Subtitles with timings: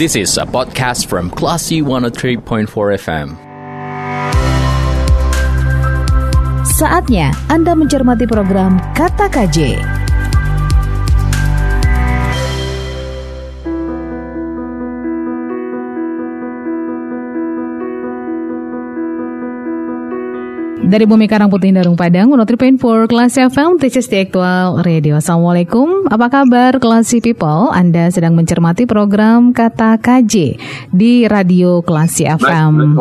[0.00, 2.40] This is a podcast from Classy 103.4
[2.72, 3.36] FM.
[6.64, 9.99] Saatnya Anda mencermati program Kata KJ.
[20.90, 25.22] Dari Bumi Karang Putih Darung Padang, 103.4 Kelas FM, this is the actual radio.
[25.22, 27.70] Assalamualaikum, apa kabar Klasi People?
[27.70, 30.58] Anda sedang mencermati program Kata KJ
[30.90, 32.98] di Radio Klasi FM.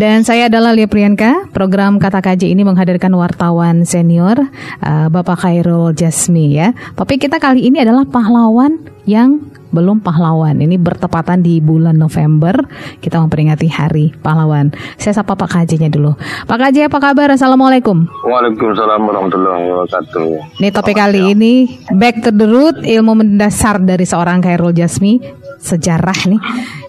[0.00, 1.44] Dan saya adalah Lia Priyanka.
[1.52, 4.40] Program Kata KJ ini menghadirkan wartawan senior
[4.80, 6.72] uh, Bapak Khairul Jasmi ya.
[6.96, 9.40] Topik kita kali ini adalah pahlawan yang
[9.74, 10.62] belum pahlawan.
[10.62, 12.54] Ini bertepatan di bulan November
[13.02, 14.70] kita memperingati Hari Pahlawan.
[14.96, 16.14] Saya sapa Pak KJ-nya dulu.
[16.46, 17.34] Pak KJ apa kabar?
[17.34, 18.06] Assalamualaikum.
[18.22, 20.62] Waalaikumsalam warahmatullahi wabarakatuh.
[20.62, 21.52] Ini topik kali ini
[21.90, 25.18] back to the root ilmu mendasar dari seorang Khairul Jasmi
[25.58, 26.40] sejarah nih.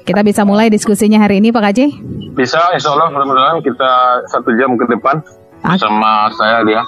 [0.06, 1.80] Kita bisa mulai diskusinya hari ini Pak KJ?
[2.38, 5.18] Bisa, insya Allah mudah-mudahan kita satu jam ke depan
[5.82, 6.82] sama saya dia.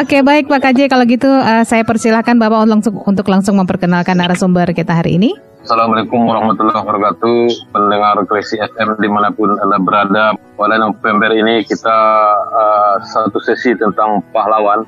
[0.00, 4.74] Oke baik Pak KJ kalau gitu uh, saya persilahkan Bapak langsung untuk langsung memperkenalkan narasumber
[4.74, 5.32] kita hari ini.
[5.64, 11.98] Assalamualaikum warahmatullahi wabarakatuh pendengar Kresi FM di mana pun anda berada pada November ini kita
[12.52, 14.84] uh, satu sesi tentang pahlawan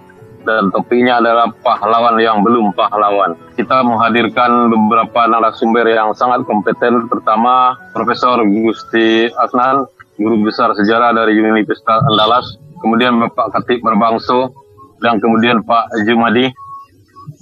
[0.47, 3.35] dan topiknya adalah pahlawan yang belum pahlawan.
[3.59, 7.11] Kita menghadirkan beberapa narasumber yang sangat kompeten.
[7.11, 12.47] Pertama, Profesor Gusti Asnan, Guru Besar Sejarah dari Universitas Andalas,
[12.81, 14.53] kemudian Bapak Katib Berbangso,
[15.01, 16.49] dan kemudian Pak Jumadi.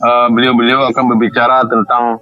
[0.00, 2.16] Uh, beliau-beliau akan berbicara tentang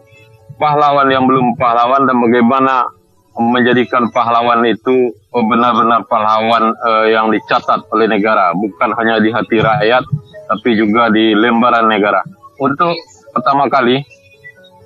[0.58, 2.90] pahlawan yang belum pahlawan dan bagaimana
[3.38, 10.04] menjadikan pahlawan itu benar-benar pahlawan uh, yang dicatat oleh negara, bukan hanya di hati rakyat,
[10.50, 12.20] tapi juga di lembaran negara.
[12.60, 12.98] Untuk
[13.32, 14.04] pertama kali,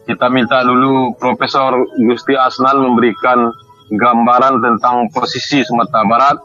[0.06, 3.50] kita minta dulu Profesor Gusti Asnan memberikan
[3.90, 6.36] gambaran tentang posisi Sumatera Barat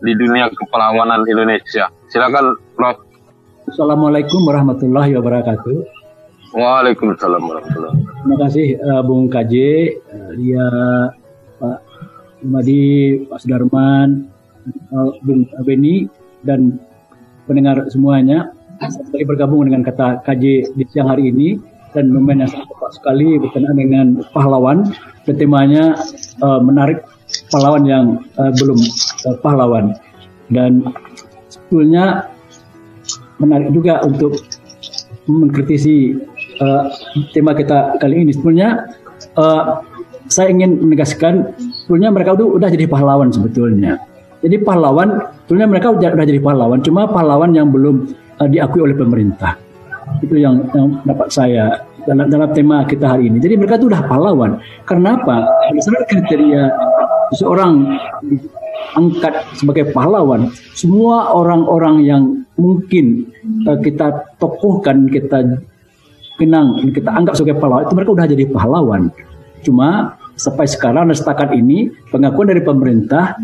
[0.00, 1.88] di dunia kepahlawanan Indonesia.
[2.12, 3.00] Silakan, Prof.
[3.66, 5.76] Assalamualaikum warahmatullahi wabarakatuh.
[6.54, 8.22] Waalaikumsalam warahmatullahi wabarakatuh.
[8.22, 9.54] Terima kasih uh, Bung KJ,
[10.06, 10.70] uh, Lia,
[11.58, 11.78] Pak
[12.46, 14.30] Madi, Pak Sudarman,
[14.94, 16.06] uh, Bung Beni,
[16.46, 16.78] dan
[17.50, 18.54] pendengar semuanya.
[18.76, 21.56] Saya bergabung dengan kata KJ di siang hari ini
[21.96, 24.92] dan momen yang sangat tepat sekali berkenaan dengan pahlawan.
[25.26, 25.98] Dan temanya
[26.44, 27.02] uh, menarik
[27.50, 28.04] pahlawan yang
[28.38, 28.78] uh, belum
[29.26, 29.94] uh, pahlawan
[30.50, 30.82] dan
[31.50, 32.30] sebetulnya
[33.42, 34.38] menarik juga untuk
[35.26, 36.14] mengkritisi
[36.62, 36.86] uh,
[37.34, 38.86] tema kita kali ini sebetulnya
[39.34, 39.82] uh,
[40.26, 43.98] saya ingin menegaskan sebetulnya mereka itu udah jadi pahlawan sebetulnya
[44.42, 45.08] jadi pahlawan
[45.42, 49.58] sebetulnya mereka udah, udah jadi pahlawan cuma pahlawan yang belum uh, diakui oleh pemerintah
[50.22, 53.42] itu yang, yang dapat saya dalam, dalam tema kita hari ini.
[53.42, 54.62] Jadi mereka itu udah pahlawan.
[54.86, 55.50] Karena apa?
[56.06, 56.64] Kriteria
[57.34, 57.98] seseorang
[58.94, 62.22] angkat sebagai pahlawan, semua orang-orang yang
[62.56, 63.28] mungkin
[63.68, 65.60] uh, kita tokohkan, kita
[66.40, 69.02] kenang, kita anggap sebagai pahlawan, itu mereka udah jadi pahlawan.
[69.64, 73.40] Cuma sampai sekarang dan setakat ini pengakuan dari pemerintah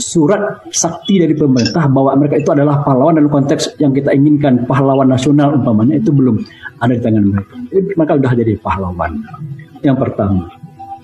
[0.00, 5.12] surat sakti dari pemerintah bahwa mereka itu adalah pahlawan dalam konteks yang kita inginkan pahlawan
[5.12, 6.40] nasional umpamanya itu belum
[6.80, 7.54] ada di tangan mereka.
[7.68, 9.12] Jadi mereka sudah jadi pahlawan.
[9.84, 10.44] Yang pertama.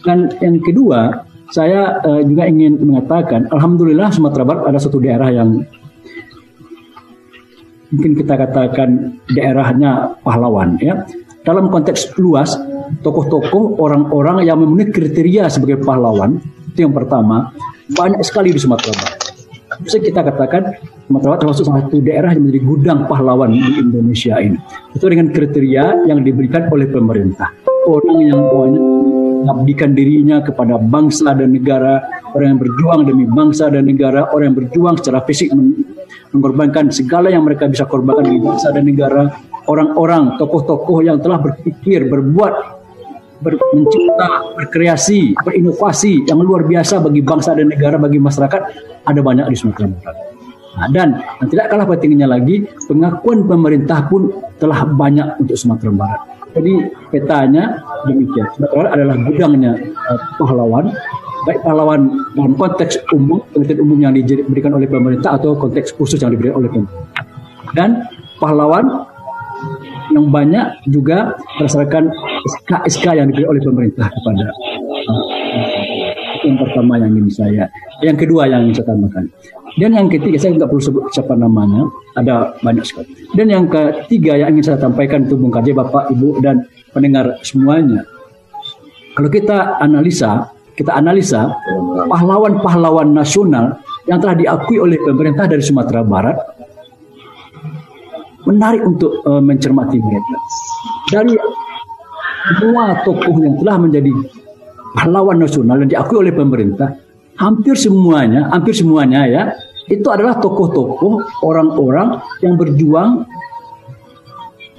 [0.04, 5.62] Dan yang kedua, saya uh, juga ingin mengatakan alhamdulillah Sumatera Barat ada satu daerah yang
[7.94, 11.06] mungkin kita katakan daerahnya pahlawan ya.
[11.46, 12.58] Dalam konteks luas,
[13.06, 16.42] tokoh-tokoh orang-orang yang memenuhi kriteria sebagai pahlawan
[16.74, 17.54] itu yang pertama
[17.94, 19.20] banyak sekali di Sumatera Barat.
[19.78, 20.74] Bisa kita katakan
[21.06, 24.58] Sumatera Barat termasuk satu daerah yang menjadi gudang pahlawan di Indonesia ini.
[24.90, 27.54] Itu dengan kriteria yang diberikan oleh pemerintah.
[27.86, 28.82] Orang yang banyak
[29.42, 32.00] mengabdikan dirinya kepada bangsa dan negara,
[32.32, 35.52] orang yang berjuang demi bangsa dan negara, orang yang berjuang secara fisik
[36.34, 39.32] mengorbankan segala yang mereka bisa korbankan demi bangsa dan negara,
[39.66, 42.54] orang-orang tokoh-tokoh yang telah berpikir, berbuat,
[43.40, 48.60] ber, mencipta, berkreasi, berinovasi yang luar biasa bagi bangsa dan negara, bagi masyarakat
[49.06, 50.16] ada banyak di Sumatera Barat.
[50.76, 51.08] Nah, dan
[51.40, 54.28] yang tidak kalah pentingnya lagi, pengakuan pemerintah pun
[54.60, 56.35] telah banyak untuk Sumatera Barat.
[56.56, 56.72] Jadi
[57.12, 58.48] petanya demikian.
[58.72, 59.76] Barat adalah gudangnya
[60.08, 60.88] uh, pahlawan,
[61.44, 62.00] baik pahlawan
[62.32, 66.72] dalam konteks umum, pengertian umum yang diberikan oleh pemerintah atau konteks khusus yang diberikan oleh
[66.72, 67.12] pemerintah.
[67.76, 68.08] Dan
[68.40, 69.04] pahlawan
[70.16, 72.08] yang banyak juga berdasarkan
[72.46, 74.46] SK-SK yang diberikan oleh pemerintah kepada
[75.12, 75.24] uh,
[76.46, 77.64] yang pertama yang ingin saya.
[78.00, 79.24] Yang kedua yang ingin saya tambahkan.
[79.76, 81.84] Dan yang ketiga, saya nggak perlu sebut siapa namanya,
[82.16, 83.12] ada banyak sekali.
[83.36, 86.64] Dan yang ketiga yang ingin saya sampaikan untuk Bung Karja, Bapak, Ibu, dan
[86.96, 88.06] pendengar semuanya.
[89.12, 91.48] Kalau kita analisa kita analisa
[92.04, 96.36] pahlawan-pahlawan nasional yang telah diakui oleh pemerintah dari Sumatera Barat
[98.44, 100.36] menarik untuk uh, mencermati mereka.
[101.10, 101.34] Dari
[102.60, 104.12] semua tokoh yang telah menjadi
[104.96, 106.96] pahlawan nasional yang diakui oleh pemerintah,
[107.36, 109.42] hampir semuanya, hampir semuanya ya,
[109.92, 113.28] itu adalah tokoh-tokoh orang-orang yang berjuang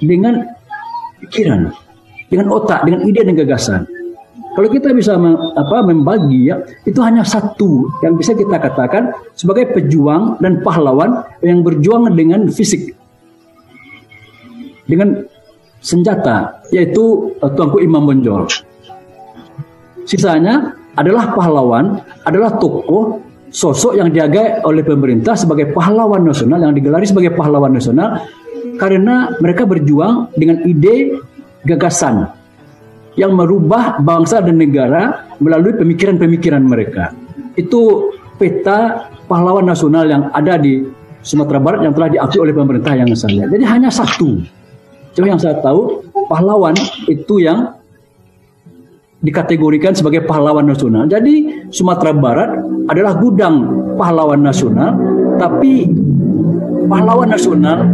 [0.02, 0.42] dengan
[1.22, 1.70] pikiran,
[2.26, 3.82] dengan otak, dengan ide dan gagasan.
[4.58, 5.14] Kalau kita bisa
[5.54, 11.62] apa, membagi ya, itu hanya satu yang bisa kita katakan sebagai pejuang dan pahlawan yang
[11.62, 12.90] berjuang dengan fisik.
[14.82, 15.22] Dengan
[15.78, 18.50] senjata, yaitu uh, Tuanku Imam Bonjol.
[20.08, 23.20] Sisanya adalah pahlawan, adalah tokoh,
[23.52, 28.24] sosok yang diagai oleh pemerintah sebagai pahlawan nasional, yang digelari sebagai pahlawan nasional,
[28.80, 31.20] karena mereka berjuang dengan ide
[31.68, 32.32] gagasan
[33.20, 37.12] yang merubah bangsa dan negara melalui pemikiran-pemikiran mereka.
[37.58, 40.86] Itu peta pahlawan nasional yang ada di
[41.20, 43.44] Sumatera Barat yang telah diakui oleh pemerintah yang saya.
[43.44, 44.38] Jadi hanya satu.
[45.12, 46.78] Cuma yang saya tahu pahlawan
[47.10, 47.74] itu yang
[49.22, 51.10] dikategorikan sebagai pahlawan nasional.
[51.10, 52.50] Jadi Sumatera Barat
[52.86, 53.66] adalah gudang
[53.98, 54.94] pahlawan nasional,
[55.36, 55.90] tapi
[56.86, 57.84] pahlawan nasional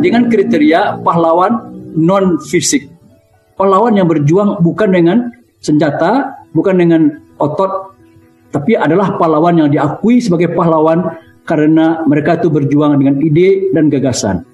[0.00, 2.94] dengan kriteria pahlawan non fisik
[3.58, 5.30] pahlawan yang berjuang bukan dengan
[5.62, 7.02] senjata, bukan dengan
[7.38, 7.96] otot,
[8.50, 14.44] tapi adalah pahlawan yang diakui sebagai pahlawan karena mereka itu berjuang dengan ide dan gagasan.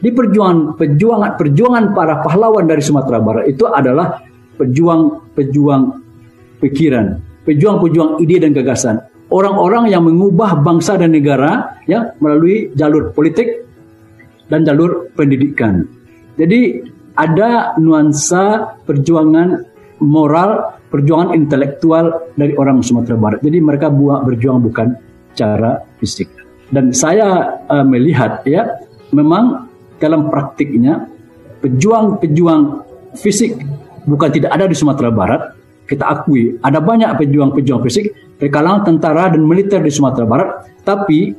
[0.00, 4.20] Di perjuangan perjuangan perjuangan para pahlawan dari Sumatera Barat itu adalah
[4.56, 5.82] pejuang-pejuang
[6.62, 8.96] pikiran, pejuang-pejuang ide dan gagasan.
[9.32, 13.66] Orang-orang yang mengubah bangsa dan negara ya melalui jalur politik
[14.46, 15.88] dan jalur pendidikan.
[16.36, 16.84] Jadi
[17.14, 19.64] ada nuansa perjuangan
[20.02, 23.40] moral, perjuangan intelektual dari orang Sumatera Barat.
[23.42, 24.98] Jadi mereka buat berjuang bukan
[25.34, 26.30] cara fisik.
[26.70, 28.82] Dan saya uh, melihat ya,
[29.14, 29.70] memang
[30.02, 31.06] dalam praktiknya
[31.62, 32.62] pejuang-pejuang
[33.14, 33.56] fisik
[34.04, 35.42] bukan tidak ada di Sumatera Barat.
[35.84, 40.48] Kita akui ada banyak pejuang-pejuang fisik dari kalangan tentara dan militer di Sumatera Barat,
[40.80, 41.36] tapi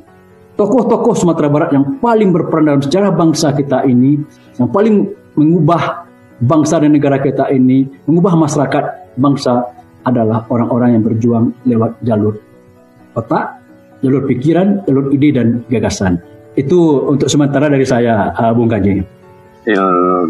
[0.54, 4.22] tokoh-tokoh Sumatera Barat yang paling berperan dalam sejarah bangsa kita ini,
[4.62, 6.06] yang paling mengubah
[6.38, 9.66] bangsa dan negara kita ini, mengubah masyarakat bangsa
[10.06, 12.38] adalah orang-orang yang berjuang lewat jalur
[13.18, 13.58] otak,
[14.06, 16.22] jalur pikiran, jalur ide dan gagasan.
[16.54, 19.15] Itu untuk sementara dari saya, Bung Kaji.
[19.66, 19.82] In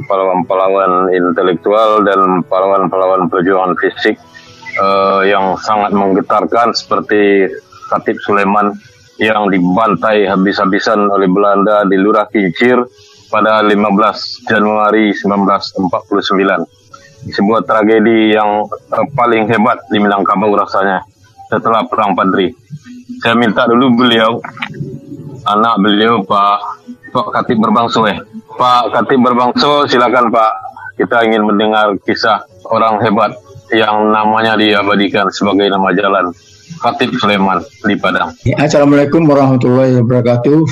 [0.09, 4.17] pahlawan-pahlawan intelektual dan pahlawan-pahlawan perjuangan fisik
[4.81, 7.45] uh, yang sangat menggetarkan seperti
[7.93, 8.73] Khatib Sulaiman
[9.21, 12.81] yang dibantai habis-habisan oleh Belanda di Lurah Kincir
[13.29, 17.29] pada 15 Januari 1949.
[17.29, 21.05] Sebuah tragedi yang uh, paling hebat di Minangkabau rasanya
[21.53, 22.57] setelah Perang Padri.
[23.21, 24.41] Saya minta dulu beliau,
[25.45, 26.59] anak beliau Pak
[27.15, 28.19] Pak Katib Berbangso eh.
[28.57, 30.53] Pak Katib Berbangso silakan Pak.
[30.97, 32.41] Kita ingin mendengar kisah
[32.73, 33.37] orang hebat
[33.69, 36.33] yang namanya diabadikan sebagai nama jalan.
[36.81, 38.33] Katib Sulaiman di Padang.
[38.57, 40.65] Assalamualaikum warahmatullahi wabarakatuh.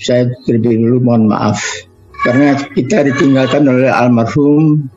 [0.00, 1.60] Saya terlebih dulu mohon maaf
[2.24, 4.88] karena kita ditinggalkan oleh almarhum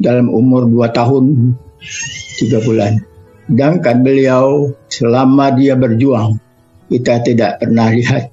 [0.00, 1.24] dalam umur 2 tahun
[2.40, 2.92] 3 bulan.
[3.44, 6.40] Sedangkan beliau selama dia berjuang,
[6.88, 8.32] kita tidak pernah lihat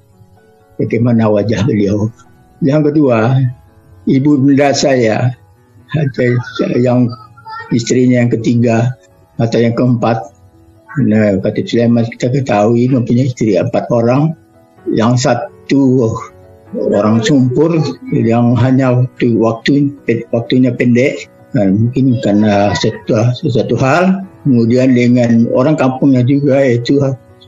[0.80, 2.08] bagaimana wajah beliau.
[2.62, 3.42] Yang kedua,
[4.06, 5.34] ibu bunda saya,
[6.78, 7.10] yang
[7.74, 8.94] istrinya yang ketiga
[9.42, 10.30] atau yang keempat,
[11.02, 14.38] nah, Katib Sulaiman kita ketahui mempunyai istri empat orang,
[14.94, 16.14] yang satu
[16.78, 17.82] orang sumpur
[18.14, 19.92] yang hanya waktu waktu
[20.30, 21.28] waktunya pendek.
[21.52, 24.24] Dan mungkin karena sesuatu, sesuatu hal.
[24.48, 26.98] Kemudian dengan orang kampungnya juga yaitu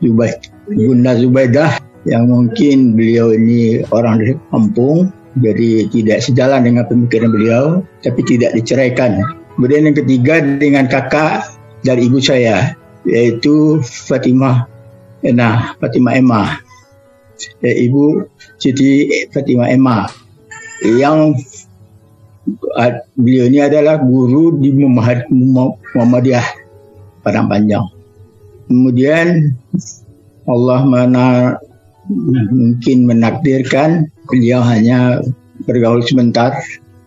[0.04, 7.30] Zubaid Bunda Zubaidah yang mungkin beliau ini orang dari kampung jadi tidak sejalan dengan pemikiran
[7.32, 7.64] beliau
[8.04, 9.24] tapi tidak diceraikan.
[9.56, 11.48] Kemudian yang ketiga dengan kakak
[11.82, 14.74] dari ibu saya yaitu Fatimah
[15.32, 16.60] Nah, Fatimah Emma.
[17.64, 18.28] Ya, Ibu
[18.60, 20.12] Siti Fatimah Emma.
[20.84, 21.40] Yang
[22.76, 26.44] uh, beliau ini adalah guru di Muhammadiyah
[27.24, 27.88] Padang Panjang.
[28.68, 29.56] Kemudian
[30.44, 30.84] Allah
[32.12, 35.24] mungkin menakdirkan beliau hanya
[35.64, 36.52] bergaul sebentar.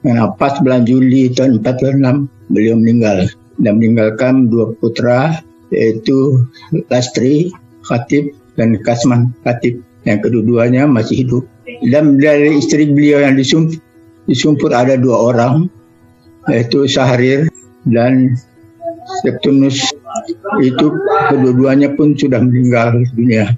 [0.06, 3.26] Kenapa bulan Juli tahun 46 beliau meninggal
[3.58, 5.42] dan meninggalkan dua putra
[5.74, 6.46] yaitu
[6.92, 7.50] Lastri
[7.82, 11.44] Khatib dan Kasman Khatib yang kedua-duanya masih hidup.
[11.90, 13.82] Dan dari istri beliau yang disumpur,
[14.30, 15.66] disumpur ada dua orang,
[16.46, 17.50] yaitu Sahrir
[17.90, 18.38] dan
[19.22, 19.90] Septunus
[20.62, 20.86] itu
[21.30, 23.54] kedua-duanya pun sudah meninggal dunia.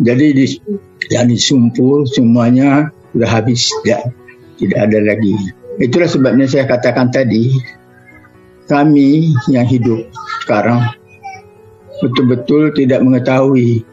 [0.00, 0.46] Jadi di
[1.12, 4.08] yang disumpul semuanya sudah habis tidak
[4.56, 5.34] tidak ada lagi.
[5.80, 7.52] Itulah sebabnya saya katakan tadi
[8.68, 10.08] kami yang hidup
[10.44, 10.84] sekarang
[12.00, 13.84] betul-betul tidak mengetahui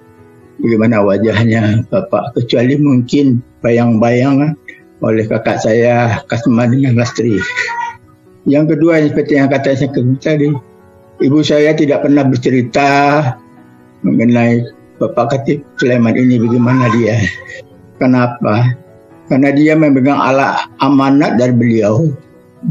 [0.63, 4.55] bagaimana wajahnya Bapak kecuali mungkin bayang-bayang
[5.03, 7.37] oleh kakak saya Kasma dengan Lastri.
[8.47, 10.49] Yang kedua seperti yang kata saya tadi,
[11.19, 12.89] ibu saya tidak pernah bercerita
[14.01, 17.21] mengenai Bapak Katib Sulaiman ini bagaimana dia.
[18.01, 18.73] Kenapa?
[19.29, 22.09] Karena dia memegang ala amanat dari beliau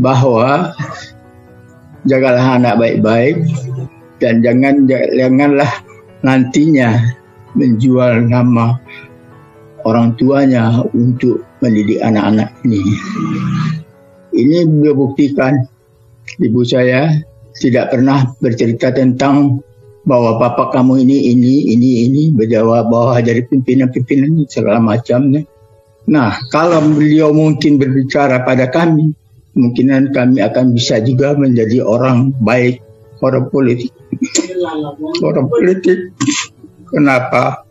[0.03, 0.75] bahwa
[2.09, 3.47] jagalah anak baik-baik
[4.19, 5.71] dan jangan janganlah
[6.27, 6.99] nantinya
[7.55, 8.75] menjual nama
[9.87, 12.83] orang tuanya untuk mendidik anak-anak ini.
[14.35, 15.63] Ini beliau buktikan
[16.43, 17.23] ibu saya
[17.63, 19.63] tidak pernah bercerita tentang
[20.07, 25.43] bahwa papa kamu ini ini ini ini berjawab bahwa jadi pimpinan-pimpinan segala macamnya.
[26.07, 29.11] Nah, kalau beliau mungkin berbicara pada kami,
[29.53, 32.79] kemungkinan kami akan bisa juga menjadi orang baik,
[33.19, 33.91] orang politik.
[35.27, 36.15] Orang politik.
[36.87, 37.67] Kenapa?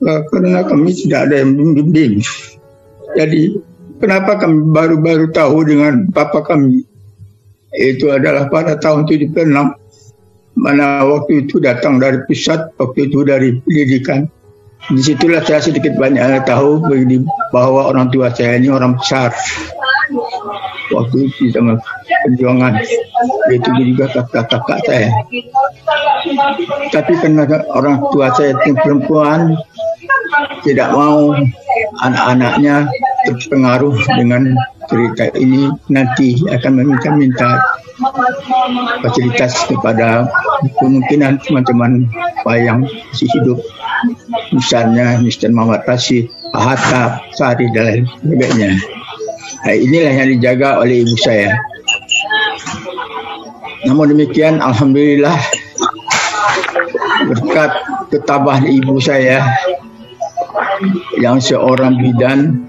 [0.00, 2.24] Karena kami tidak ada yang membimbing.
[3.12, 3.60] Jadi
[4.04, 6.84] Kenapa kami baru-baru tahu dengan papa kami?
[7.72, 9.32] Itu adalah pada tahun 76.
[10.54, 14.30] Mana waktu itu datang dari pusat, waktu itu dari pendidikan.
[14.84, 16.84] Di situlah saya sedikit banyak tahu
[17.48, 19.32] bahwa orang tua saya ini orang besar.
[20.92, 21.80] Waktu itu sama
[22.28, 22.84] perjuangan.
[23.48, 25.08] Itu juga kakak-kakak saya.
[26.92, 29.56] Tapi karena orang tua saya itu perempuan,
[30.64, 31.32] tidak mau
[32.04, 32.88] anak-anaknya
[33.24, 34.52] terpengaruh dengan
[34.88, 37.56] cerita ini nanti akan meminta-minta
[39.04, 40.28] fasilitas kepada
[40.80, 42.08] kemungkinan teman-teman
[42.54, 43.58] yang masih hidup
[44.52, 45.50] misalnya Mr.
[45.50, 48.70] Muhammad Rashid, Hatta, Sari dan lain sebagainya.
[49.64, 51.56] Nah, inilah yang dijaga oleh ibu saya.
[53.88, 55.36] Namun demikian, Alhamdulillah
[57.24, 57.72] berkat
[58.12, 59.40] ketabahan ibu saya
[61.16, 62.68] yang seorang bidan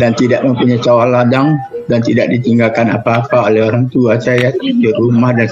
[0.00, 5.32] dan tidak mempunyai cawal ladang dan tidak ditinggalkan apa-apa oleh orang tua saya di rumah
[5.36, 5.48] dan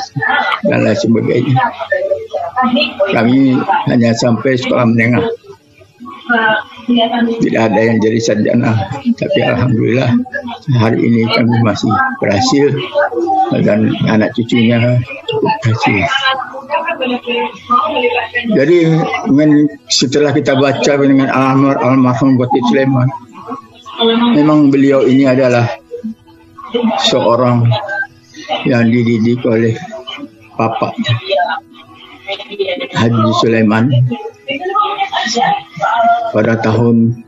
[0.64, 1.56] dan lain sebagainya.
[3.12, 3.58] Kami
[3.90, 5.24] hanya sampai sekolah menengah.
[7.42, 8.72] Tidak ada yang jadi sarjana,
[9.18, 10.16] tapi alhamdulillah
[10.80, 12.72] hari ini kami masih berhasil
[13.60, 16.08] dan anak cucunya cukup berhasil.
[18.54, 18.78] Jadi
[19.90, 23.10] setelah kita baca dengan almarhum Batik Sulaiman,
[24.32, 25.81] memang beliau ini adalah
[27.04, 27.68] seorang
[28.64, 29.76] yang dididik oleh
[30.56, 30.96] Bapak
[32.92, 33.88] Haji Sulaiman
[36.32, 37.24] pada tahun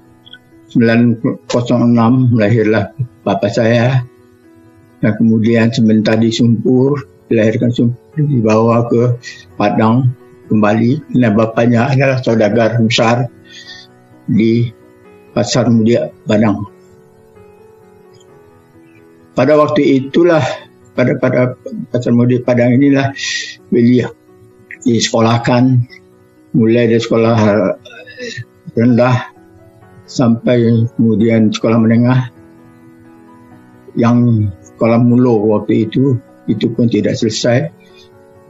[0.74, 2.90] 906 lahirlah
[3.22, 4.02] bapak saya
[4.98, 9.20] dan kemudian sebentar di Sumpur dilahirkan Sumpur dibawa ke
[9.54, 10.10] Padang
[10.48, 13.28] kembali dan bapaknya adalah saudagar besar
[14.28, 14.72] di
[15.34, 16.73] Pasar Mulia Padang.
[19.34, 20.42] Pada waktu itulah
[20.94, 21.58] pada pada
[21.90, 23.10] Pasar Mulia Padang inilah
[23.66, 24.14] beliau
[24.86, 25.90] disekolahkan.
[26.54, 27.34] Mulai dari sekolah
[28.78, 29.16] rendah
[30.06, 32.30] sampai kemudian sekolah menengah.
[33.98, 36.14] Yang sekolah mulu waktu itu
[36.46, 37.74] itu pun tidak selesai.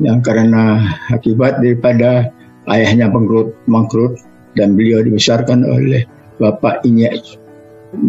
[0.05, 2.29] Yang karena akibat daripada
[2.69, 4.21] ayahnya bangkrut bangkrut
[4.53, 6.05] dan beliau dibesarkan oleh
[6.37, 7.41] Bapak Inyek.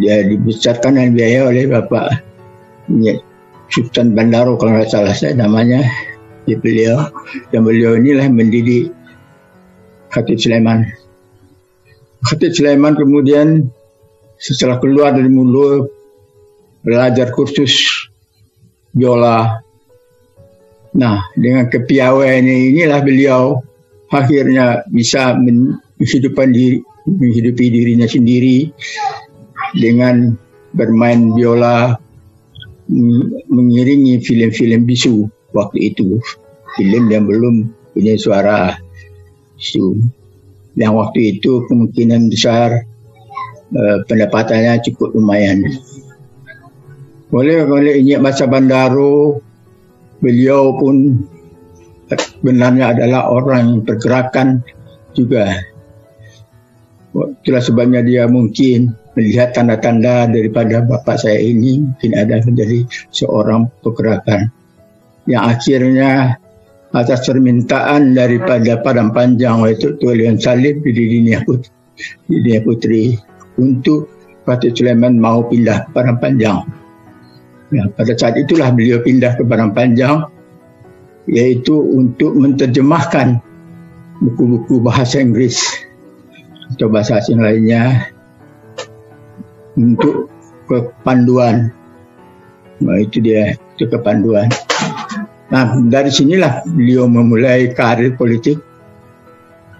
[0.03, 2.34] Dia dibesarkan dan biaya oleh Bapak
[2.91, 3.19] Inyek
[3.69, 5.81] Sultan Bandaro kalau tidak salah saya namanya
[6.45, 7.09] di beliau.
[7.49, 8.93] Dan beliau inilah mendidik
[10.13, 10.85] Khatib Sulaiman.
[12.25, 13.67] Khatib Sulaiman kemudian
[14.37, 15.89] setelah keluar dari mulut
[16.85, 18.05] belajar kursus
[18.93, 19.59] biola.
[20.95, 23.59] Nah, dengan kepiawaian inilah beliau
[24.07, 28.71] akhirnya bisa menghidupkan diri menghidupi dirinya sendiri
[29.77, 30.33] dengan
[30.73, 31.99] bermain biola
[33.49, 36.21] mengiringi film-film bisu waktu itu.
[36.75, 38.75] Film yang belum punya suara.
[39.57, 39.99] Bisu.
[40.75, 42.83] Yang waktu itu kemungkinan besar
[43.71, 45.63] uh, pendapatannya cukup lumayan.
[47.31, 49.39] Boleh boleh ingat masa Bandaro
[50.19, 51.25] beliau pun
[52.43, 54.61] benarnya adalah orang pergerakan
[55.15, 55.63] juga.
[57.15, 62.83] Itulah sebabnya dia mungkin melihat tanda-tanda daripada bapak saya ini mungkin ada menjadi
[63.15, 64.51] seorang pergerakan
[65.25, 66.37] yang akhirnya
[66.95, 71.71] atas permintaan daripada Padang Panjang yaitu Tuan Salib di Dinia Putri,
[72.27, 73.03] di Dinia Putri
[73.59, 74.07] untuk
[74.45, 76.63] Fatih Sulaiman mau pindah ke Padang Panjang.
[77.73, 80.29] Ya, pada saat itulah beliau pindah ke Padang Panjang
[81.25, 83.41] yaitu untuk menterjemahkan
[84.21, 85.59] buku-buku bahasa Inggris
[86.77, 88.14] atau bahasa asing lainnya
[89.75, 90.31] untuk
[90.67, 91.71] kepanduan.
[92.83, 94.51] Nah, itu dia, itu kepanduan.
[95.53, 98.59] Nah, dari sinilah beliau memulai karir politik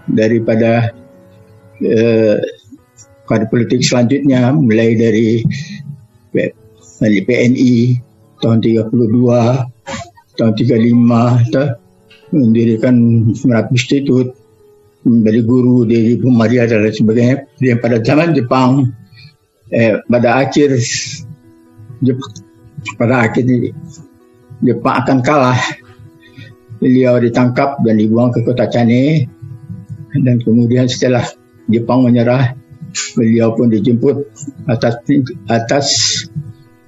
[0.06, 0.94] daripada
[1.82, 2.38] eh,
[3.26, 5.42] karir politik selanjutnya mulai dari
[7.02, 8.00] PNI
[8.40, 8.88] tahun 32,
[10.36, 11.64] tahun 35, ta,
[12.32, 12.94] mendirikan
[13.32, 14.32] Semerat Institute,
[15.06, 17.36] menjadi guru di Ibu Maria dan lain sebagainya.
[17.60, 18.90] Dan pada zaman Jepang,
[19.72, 20.78] eh, pada akhir
[23.00, 23.44] pada akhir
[24.64, 25.60] Jepang akan kalah.
[26.76, 29.24] Beliau ditangkap dan dibuang ke kota Cane
[30.12, 31.24] dan kemudian setelah
[31.66, 32.52] Jepang menyerah,
[33.16, 34.28] beliau pun dijemput
[34.70, 35.00] atas
[35.50, 35.86] atas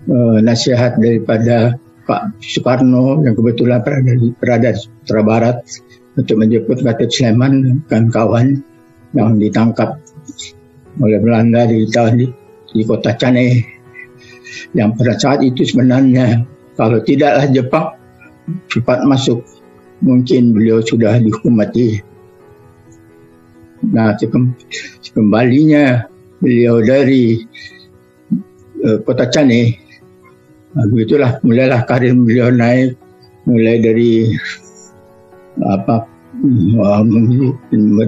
[0.07, 1.77] uh, nasihat daripada
[2.09, 5.57] Pak Soekarno yang kebetulan berada di berada di Sumatera Barat
[6.17, 8.65] untuk menjemput Batik Sleman dan kawan
[9.13, 10.01] yang ditangkap
[10.99, 12.33] oleh Belanda di tahun
[12.73, 13.65] di, kota Cane
[14.73, 16.45] yang pada saat itu sebenarnya
[16.77, 17.89] kalau tidaklah Jepang
[18.71, 19.45] cepat masuk,
[20.01, 22.01] mungkin beliau sudah dihukum mati.
[23.93, 24.15] Nah,
[25.15, 26.07] kembalinya
[26.43, 27.43] beliau dari
[28.87, 29.75] uh, kota Cane,
[30.75, 32.95] nah, begitulah mulailah karir beliau naik,
[33.45, 34.33] mulai dari
[35.59, 36.07] apa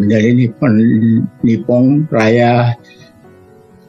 [0.07, 0.73] dari Nippon,
[1.43, 2.07] Nippon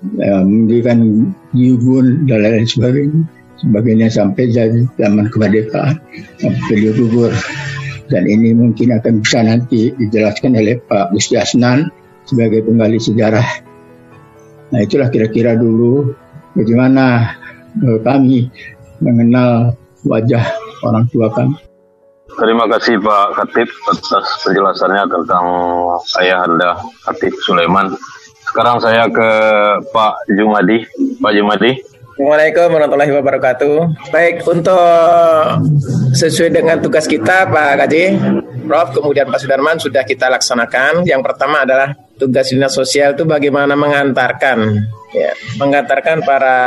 [0.01, 3.21] Raya, mendirikan Yugun dan lain sebagainya
[3.61, 6.01] sebagainya sampai zaman kemerdekaan
[6.65, 7.29] beliau gugur
[8.09, 11.93] dan ini mungkin akan bisa nanti dijelaskan oleh Pak Gusti Asnan
[12.25, 13.45] sebagai penggali sejarah.
[14.73, 16.11] Nah itulah kira-kira dulu
[16.57, 17.37] bagaimana
[17.79, 18.49] eh, kami
[18.99, 20.43] mengenal wajah
[20.81, 21.55] orang tua kami.
[22.31, 25.45] Terima kasih Pak Katib atas penjelasannya tentang
[26.23, 27.95] ayah anda Katib Sulaiman.
[28.51, 29.29] Sekarang saya ke
[29.95, 30.83] Pak Jumadi.
[31.23, 31.71] Pak Jumadi.
[32.11, 33.75] Assalamualaikum warahmatullahi wabarakatuh.
[34.11, 34.91] Baik, untuk
[36.11, 38.03] sesuai dengan tugas kita Pak Kaji,
[38.67, 41.07] Prof, kemudian Pak Sudarman sudah kita laksanakan.
[41.07, 44.83] Yang pertama adalah tugas dinas sosial itu bagaimana mengantarkan
[45.15, 46.59] ya, mengantarkan para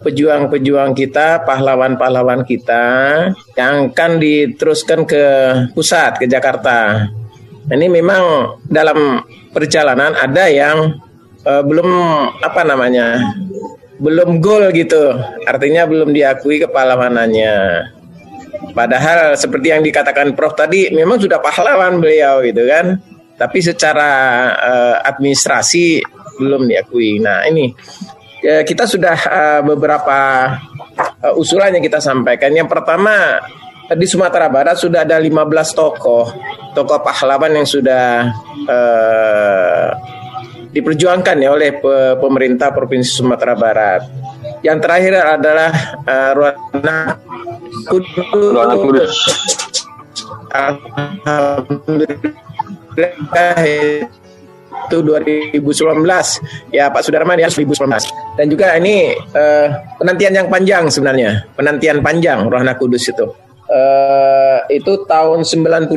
[0.00, 2.84] pejuang-pejuang kita, pahlawan-pahlawan kita
[3.60, 5.24] yang akan diteruskan ke
[5.76, 7.04] pusat, ke Jakarta.
[7.68, 9.20] Ini memang dalam
[9.52, 11.04] perjalanan ada yang
[11.46, 11.88] uh, belum
[12.42, 13.22] apa namanya
[13.96, 15.16] belum gol gitu.
[15.48, 17.54] Artinya belum diakui kepahlawanannya.
[18.76, 23.00] Padahal seperti yang dikatakan Prof tadi memang sudah pahlawan beliau gitu kan.
[23.36, 24.10] Tapi secara
[24.56, 26.00] uh, administrasi
[26.40, 27.20] belum diakui.
[27.20, 27.72] Nah, ini
[28.44, 30.20] uh, kita sudah uh, beberapa
[31.24, 32.52] uh, usulan yang kita sampaikan.
[32.52, 33.40] Yang pertama
[33.92, 35.36] di Sumatera Barat sudah ada 15
[35.76, 36.26] tokoh
[36.74, 38.28] tokoh pahlawan yang sudah
[38.68, 39.88] uh,
[40.76, 41.80] diperjuangkan ya oleh
[42.20, 44.04] pemerintah Provinsi Sumatera Barat.
[44.60, 45.72] Yang terakhir adalah
[46.04, 47.16] uh, Ruana
[47.88, 48.12] Kudus.
[48.36, 49.16] Ruana Kudus.
[50.52, 52.36] Alhamdulillah
[54.86, 55.58] itu 2019
[56.70, 62.46] ya Pak Sudarman ya 2019 dan juga ini uh, penantian yang panjang sebenarnya penantian panjang
[62.46, 63.26] Rohana Kudus itu
[63.66, 65.90] uh, itu tahun 93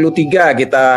[0.65, 0.87] kita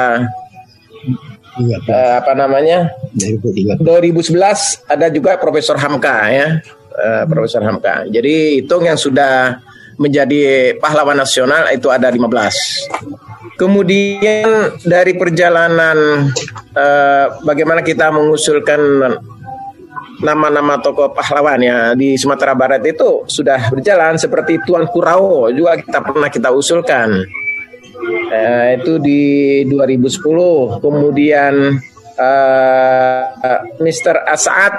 [1.61, 2.93] uh, apa namanya?
[3.17, 6.49] 2011 ada juga Profesor Hamka ya.
[6.93, 8.05] Uh, Profesor Hamka.
[8.09, 9.61] Jadi hitung yang sudah
[10.01, 16.29] menjadi pahlawan nasional itu ada 15 kemudian dari perjalanan
[16.75, 18.81] uh, bagaimana kita mengusulkan
[20.23, 25.99] nama-nama tokoh pahlawan ya di Sumatera Barat itu sudah berjalan seperti Tuan Kurao juga kita
[25.99, 27.27] pernah kita usulkan
[28.33, 29.23] uh, itu di
[29.69, 31.55] 2010 kemudian
[32.19, 33.21] uh,
[33.81, 34.27] Mr.
[34.29, 34.73] Asad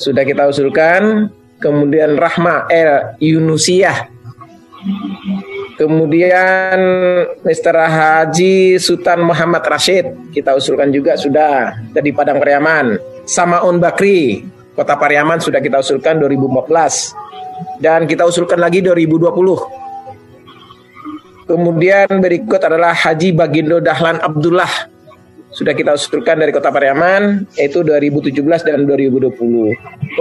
[0.00, 1.28] sudah kita usulkan.
[1.60, 4.08] Kemudian Rahma El Yunusiah.
[5.76, 6.78] Kemudian
[7.44, 7.76] Mr.
[7.76, 11.76] Haji Sultan Muhammad Rashid kita usulkan juga sudah.
[11.92, 12.96] Dari Padang Pariaman.
[13.28, 14.40] Samaun Bakri
[14.72, 19.28] Kota Pariaman sudah kita usulkan 2014 dan kita usulkan lagi 2020
[21.50, 24.70] Kemudian berikut adalah Haji Bagindo Dahlan Abdullah.
[25.50, 29.34] Sudah kita usulkan dari Kota Pariaman yaitu 2017 dan 2020.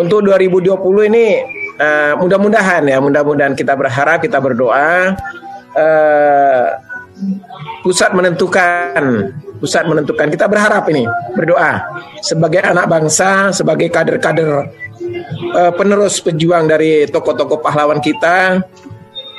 [0.01, 0.73] Untuk 2020
[1.13, 1.37] ini
[1.77, 5.13] uh, mudah-mudahan ya, mudah-mudahan kita berharap, kita berdoa
[5.77, 6.65] uh,
[7.85, 9.29] pusat menentukan
[9.61, 11.03] pusat menentukan kita berharap ini
[11.35, 11.83] berdoa
[12.23, 14.71] sebagai anak bangsa sebagai kader-kader
[15.51, 18.63] uh, penerus pejuang dari tokoh-tokoh pahlawan kita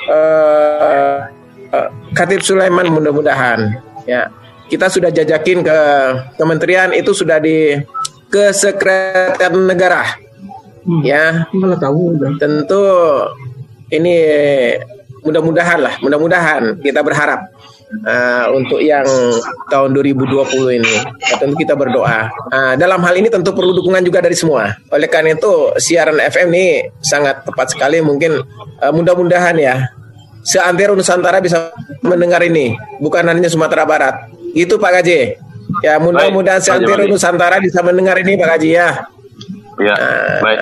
[0.05, 1.40] uh,
[1.71, 4.29] uh, Katib Sulaiman mudah-mudahan ya
[4.71, 5.79] kita sudah jajakin ke
[6.39, 7.75] kementerian itu sudah di
[8.31, 10.03] ke sekretariat negara
[10.87, 11.01] hmm.
[11.03, 12.83] ya malah tahu tentu
[13.91, 14.15] ini
[15.21, 17.51] mudah-mudahan lah mudah-mudahan kita berharap
[18.07, 19.05] uh, untuk yang
[19.67, 20.95] tahun 2020 ini.
[21.19, 22.31] Ya, tentu kita berdoa.
[22.51, 24.75] Uh, dalam hal ini tentu perlu dukungan juga dari semua.
[24.91, 26.65] Oleh karena itu siaran FM ini
[27.03, 27.99] sangat tepat sekali.
[27.99, 28.31] Mungkin
[28.79, 29.75] uh, mudah-mudahan ya
[30.41, 34.29] seantero Nusantara bisa mendengar ini, bukan hanya Sumatera Barat.
[34.53, 35.37] Itu Pak Gaji.
[35.81, 38.89] Ya mudah-mudahan seantero Nusantara bisa mendengar ini Pak Gaji ya.
[39.81, 39.97] Ya,
[40.45, 40.59] baik.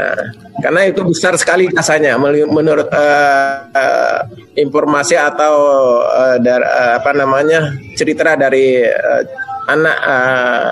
[0.64, 2.16] Karena itu besar sekali kasanya
[2.48, 4.20] menurut uh, uh,
[4.56, 5.56] informasi atau
[6.04, 9.24] uh, dar, uh, apa namanya cerita dari uh,
[9.68, 10.72] anak uh,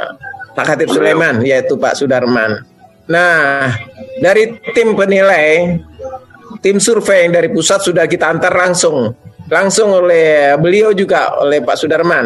[0.56, 2.64] Pak Hatip Sulaiman yaitu Pak Sudarman.
[3.08, 3.72] Nah,
[4.20, 5.80] dari tim penilai,
[6.64, 9.14] tim survei yang dari pusat sudah kita antar langsung,
[9.48, 12.26] langsung oleh beliau juga oleh Pak Sudarman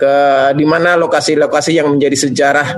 [0.00, 0.14] ke
[0.56, 2.68] di mana lokasi-lokasi yang menjadi sejarah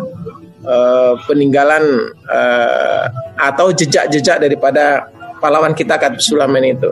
[0.66, 3.04] uh, peninggalan uh,
[3.38, 5.06] atau jejak-jejak daripada
[5.38, 6.90] pahlawan kita Kat Sulaiman itu.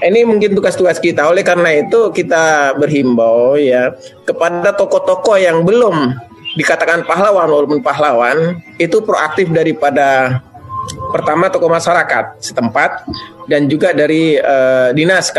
[0.00, 1.28] Ini mungkin tugas-tugas kita.
[1.28, 3.92] Oleh karena itu kita berhimbau ya
[4.24, 6.16] kepada tokoh-tokoh yang belum
[6.56, 10.40] dikatakan pahlawan walaupun pahlawan itu proaktif daripada
[11.10, 13.04] pertama tokoh masyarakat setempat
[13.50, 15.34] dan juga dari uh, dinas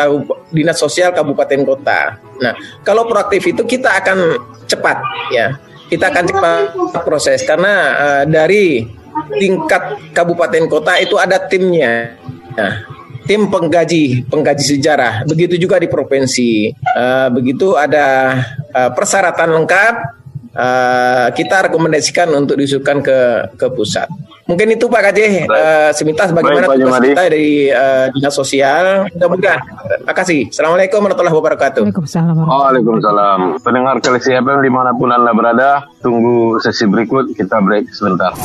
[0.51, 2.19] dinas sosial kabupaten kota.
[2.43, 2.53] Nah,
[2.83, 4.97] kalau proaktif itu kita akan cepat
[5.31, 5.55] ya
[5.91, 6.59] kita akan cepat
[7.03, 8.87] proses karena uh, dari
[9.35, 12.15] tingkat kabupaten kota itu ada timnya.
[12.55, 12.87] Nah,
[13.27, 15.27] tim penggaji penggaji sejarah.
[15.27, 16.71] Begitu juga di provinsi.
[16.95, 18.39] Uh, begitu ada
[18.71, 20.20] uh, persyaratan lengkap.
[20.51, 23.19] Uh, kita rekomendasikan untuk diusulkan ke
[23.55, 24.11] ke pusat.
[24.51, 29.07] Mungkin itu Pak Kajeh uh, semintas bagaimana Baik, tugas kita dari uh, dinas sosial.
[29.15, 29.59] Mudah-mudahan.
[29.63, 30.51] Terima kasih.
[30.51, 31.81] Assalamualaikum warahmatullahi wabarakatuh.
[31.87, 32.35] Waalaikumsalam.
[32.35, 33.39] Waalaikumsalam.
[33.63, 38.35] Pendengar Kelisi FM di mana pun anda berada, tunggu sesi berikut kita break sebentar.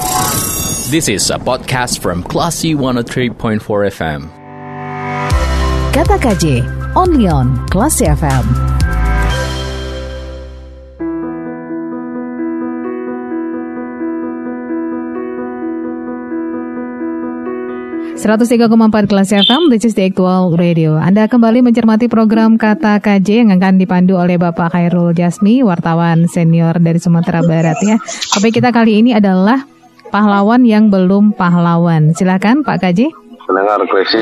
[0.87, 3.59] This is a podcast from Classy 103.4
[3.91, 4.31] FM.
[5.91, 6.63] Kata KJ,
[6.95, 8.76] only on Classy FM.
[18.27, 20.99] 103,4 kelas FM, this is the actual radio.
[20.99, 26.75] Anda kembali mencermati program Kata KJ yang akan dipandu oleh Bapak Khairul Jasmi, wartawan senior
[26.83, 28.03] dari Sumatera Barat ya.
[28.35, 29.63] Topik kita kali ini adalah
[30.11, 32.19] pahlawan yang belum pahlawan.
[32.19, 33.15] Silakan Pak KJ.
[33.47, 34.19] Pendengar koleksi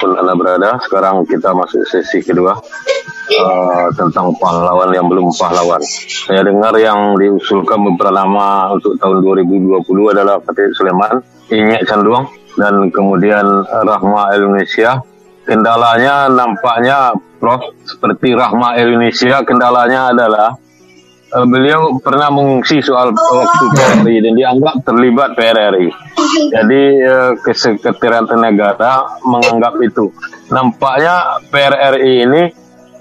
[0.00, 5.84] pun Anda berada, sekarang kita masuk sesi kedua uh, tentang pahlawan yang belum pahlawan.
[6.08, 9.76] Saya dengar yang diusulkan beberapa nama untuk tahun 2020
[10.16, 11.20] adalah Fatih Sulaiman,
[11.52, 15.00] Inyek Canduang, dan kemudian Rahma Indonesia.
[15.42, 20.54] Kendalanya nampaknya Prof seperti Rahma Indonesia kendalanya adalah
[21.34, 25.90] uh, beliau pernah mengungsi soal waktu PRI dan dianggap terlibat PRRI.
[26.54, 30.14] Jadi uh, kesekretariat negara menganggap itu.
[30.54, 32.42] Nampaknya PRRI ini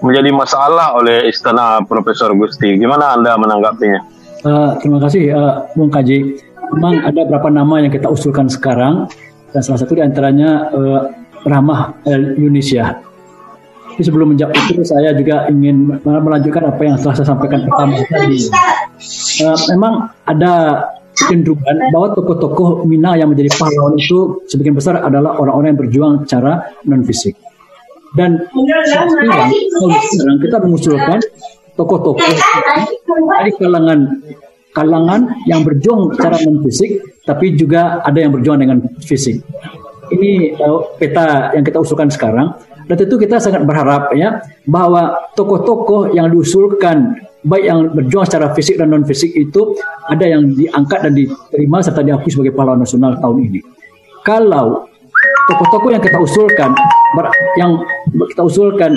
[0.02, 2.74] menjadi masalah oleh istana Profesor Gusti.
[2.82, 4.02] Gimana Anda menanggapinya?
[4.42, 6.50] Uh, terima kasih uh, Bung Kaji.
[6.74, 9.06] Memang ada beberapa nama yang kita usulkan sekarang
[9.52, 11.02] dan salah satu di antaranya uh,
[11.48, 12.96] Ramah Indonesia.
[13.92, 18.40] Tapi sebelum menjawab itu saya juga ingin melanjutkan apa yang telah saya sampaikan pertama tadi.
[19.44, 20.54] Uh, memang ada
[21.12, 26.72] kecenderungan bahwa tokoh-tokoh Minang yang menjadi pahlawan itu sebagian besar adalah orang-orang yang berjuang secara
[26.88, 27.36] non fisik.
[28.16, 29.52] Dan sekarang,
[30.12, 31.20] sekarang kita mengusulkan
[31.80, 32.32] tokoh-tokoh
[33.40, 34.00] dari kalangan
[34.72, 39.44] kalangan yang berjuang secara non fisik, tapi juga ada yang berjuang dengan fisik.
[40.12, 42.52] Ini uh, peta yang kita usulkan sekarang,
[42.88, 48.78] dan tentu kita sangat berharap ya bahwa tokoh-tokoh yang diusulkan baik yang berjuang secara fisik
[48.78, 49.74] dan non fisik itu
[50.12, 53.60] ada yang diangkat dan diterima serta diakui sebagai pahlawan nasional tahun ini.
[54.22, 54.86] Kalau
[55.50, 56.72] tokoh-tokoh yang kita usulkan
[57.58, 57.82] yang
[58.30, 58.92] kita usulkan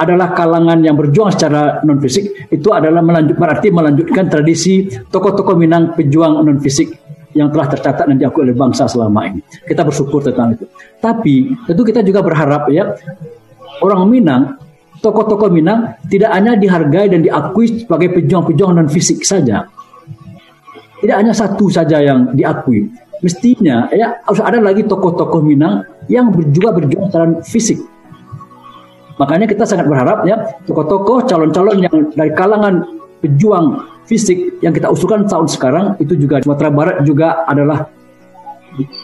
[0.00, 5.92] adalah kalangan yang berjuang secara non fisik itu adalah melanjut berarti melanjutkan tradisi tokoh-tokoh Minang
[5.92, 6.96] pejuang non fisik
[7.36, 9.44] yang telah tercatat dan diakui oleh bangsa selama ini.
[9.44, 10.66] Kita bersyukur tentang itu.
[10.98, 12.96] Tapi tentu kita juga berharap ya
[13.84, 14.42] orang Minang,
[15.04, 19.68] tokoh-tokoh Minang tidak hanya dihargai dan diakui sebagai pejuang-pejuang non fisik saja.
[21.00, 22.88] Tidak hanya satu saja yang diakui.
[23.20, 27.89] Mestinya ya harus ada lagi tokoh-tokoh Minang yang juga berjuang secara fisik
[29.20, 32.88] Makanya kita sangat berharap ya tokoh-tokoh calon-calon yang dari kalangan
[33.20, 37.84] pejuang fisik yang kita usulkan tahun sekarang itu juga Sumatera Barat juga adalah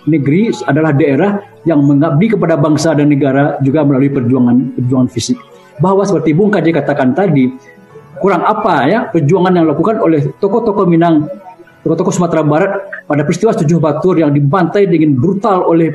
[0.08, 1.36] negeri adalah daerah
[1.68, 5.36] yang mengabdi kepada bangsa dan negara juga melalui perjuangan perjuangan fisik.
[5.76, 7.52] Bahwa seperti Bung Kaji katakan tadi,
[8.16, 11.28] kurang apa ya perjuangan yang dilakukan oleh tokoh-tokoh Minang,
[11.84, 12.72] tokoh-tokoh Sumatera Barat
[13.04, 15.92] pada peristiwa Tujuh Batur yang dibantai dengan brutal oleh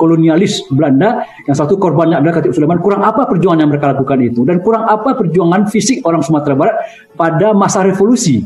[0.00, 2.80] kolonialis Belanda yang satu korbannya adalah Katib Sulaiman.
[2.80, 4.48] Kurang apa perjuangan yang mereka lakukan itu?
[4.48, 6.76] Dan kurang apa perjuangan fisik orang Sumatera Barat
[7.12, 8.40] pada masa revolusi?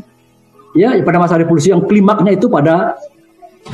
[0.75, 2.99] Ya pada masa revolusi yang klimaknya itu pada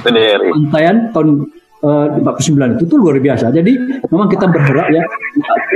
[0.06, 1.50] pantaian tahun
[1.82, 3.50] uh, 49 itu, itu luar biasa.
[3.50, 3.74] Jadi
[4.06, 5.02] memang kita berharap ya.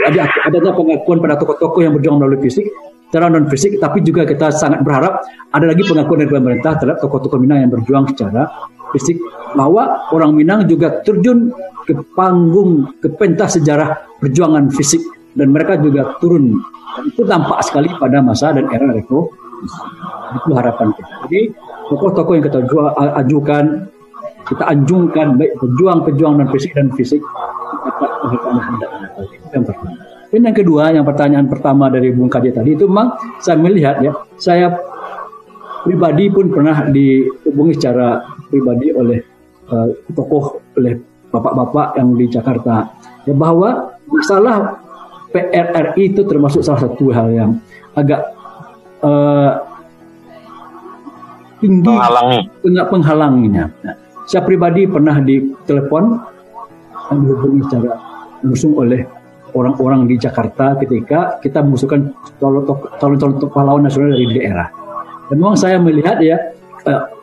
[0.06, 2.70] Ada adanya pengakuan pada tokoh-tokoh yang berjuang melalui fisik
[3.16, 5.24] secara non fisik tapi juga kita sangat berharap
[5.56, 8.50] ada lagi pengakuan dari pemerintah terhadap tokoh-tokoh Minang yang berjuang secara
[8.92, 9.22] fisik
[9.56, 11.48] bahwa orang Minang juga terjun
[11.86, 15.02] ke panggung ke pentas sejarah perjuangan fisik.
[15.36, 16.56] Dan mereka juga turun.
[17.04, 19.28] Itu tampak sekali pada masa dan era Reko
[20.36, 21.14] itu harapan kita.
[21.28, 21.42] Jadi
[21.92, 22.60] tokoh-tokoh yang kita
[23.20, 23.66] ajukan
[24.46, 27.22] kita anjungkan baik pejuang-pejuang non fisik dan fisik
[29.54, 29.98] yang pertama.
[30.30, 34.12] Dan yang kedua yang pertanyaan pertama dari Bung Kaji tadi itu memang saya melihat ya
[34.38, 34.74] saya
[35.86, 39.20] pribadi pun pernah dihubungi secara pribadi oleh
[39.70, 40.98] uh, tokoh oleh
[41.34, 42.90] bapak-bapak yang di Jakarta
[43.26, 44.80] ya bahwa masalah
[45.34, 47.52] PRRI itu termasuk salah satu hal yang
[47.92, 48.24] agak
[49.04, 49.60] uh,
[51.60, 53.66] tinggi penghalangi penghalangnya.
[53.84, 56.04] Nah, saya pribadi pernah ditelepon
[57.12, 57.92] dan dihubungi secara
[58.42, 59.06] langsung oleh
[59.56, 62.12] orang-orang di Jakarta ketika kita mengusulkan
[63.00, 64.68] calon-calon pahlawan nasional dari daerah.
[65.32, 66.38] Dan memang saya melihat ya
[66.86, 67.15] uh,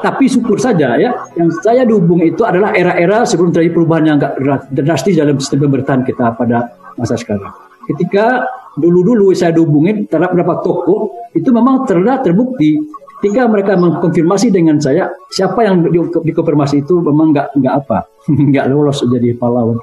[0.00, 4.40] tapi syukur saja ya, yang saya dihubungi itu adalah era-era sebelum terjadi perubahan yang agak
[4.72, 7.52] drastis dalam sistem pemerintahan kita pada masa sekarang.
[7.88, 8.44] Ketika
[8.76, 12.80] dulu-dulu saya dihubungi terhadap beberapa tokoh, itu memang terlihat terbukti
[13.20, 18.08] ketika mereka mengkonfirmasi dengan saya siapa yang di, dikonfirmasi itu memang nggak nggak apa
[18.50, 19.76] nggak lolos jadi pahlawan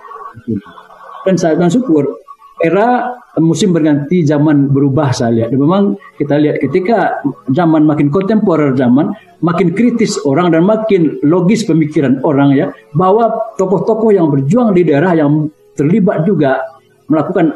[1.21, 2.17] dan saya dan syukur
[2.57, 5.83] era musim berganti zaman berubah saya lihat dan memang
[6.17, 7.21] kita lihat ketika
[7.53, 9.13] zaman makin kontemporer zaman
[9.45, 15.13] makin kritis orang dan makin logis pemikiran orang ya bahwa tokoh-tokoh yang berjuang di daerah
[15.13, 16.65] yang terlibat juga
[17.05, 17.53] melakukan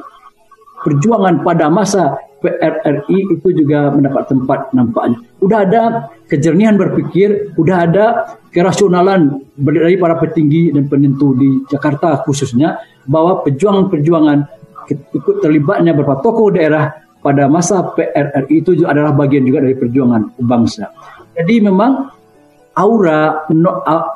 [0.85, 5.21] perjuangan pada masa PRRI itu juga mendapat tempat nampaknya.
[5.45, 5.83] Udah ada
[6.25, 8.05] kejernihan berpikir, udah ada
[8.49, 14.61] kerasionalan dari para petinggi dan penentu di Jakarta khususnya bahwa perjuangan-perjuangan
[14.91, 20.41] ikut terlibatnya beberapa tokoh daerah pada masa PRRI itu juga adalah bagian juga dari perjuangan
[20.41, 20.89] bangsa.
[21.38, 22.10] Jadi memang
[22.75, 23.45] aura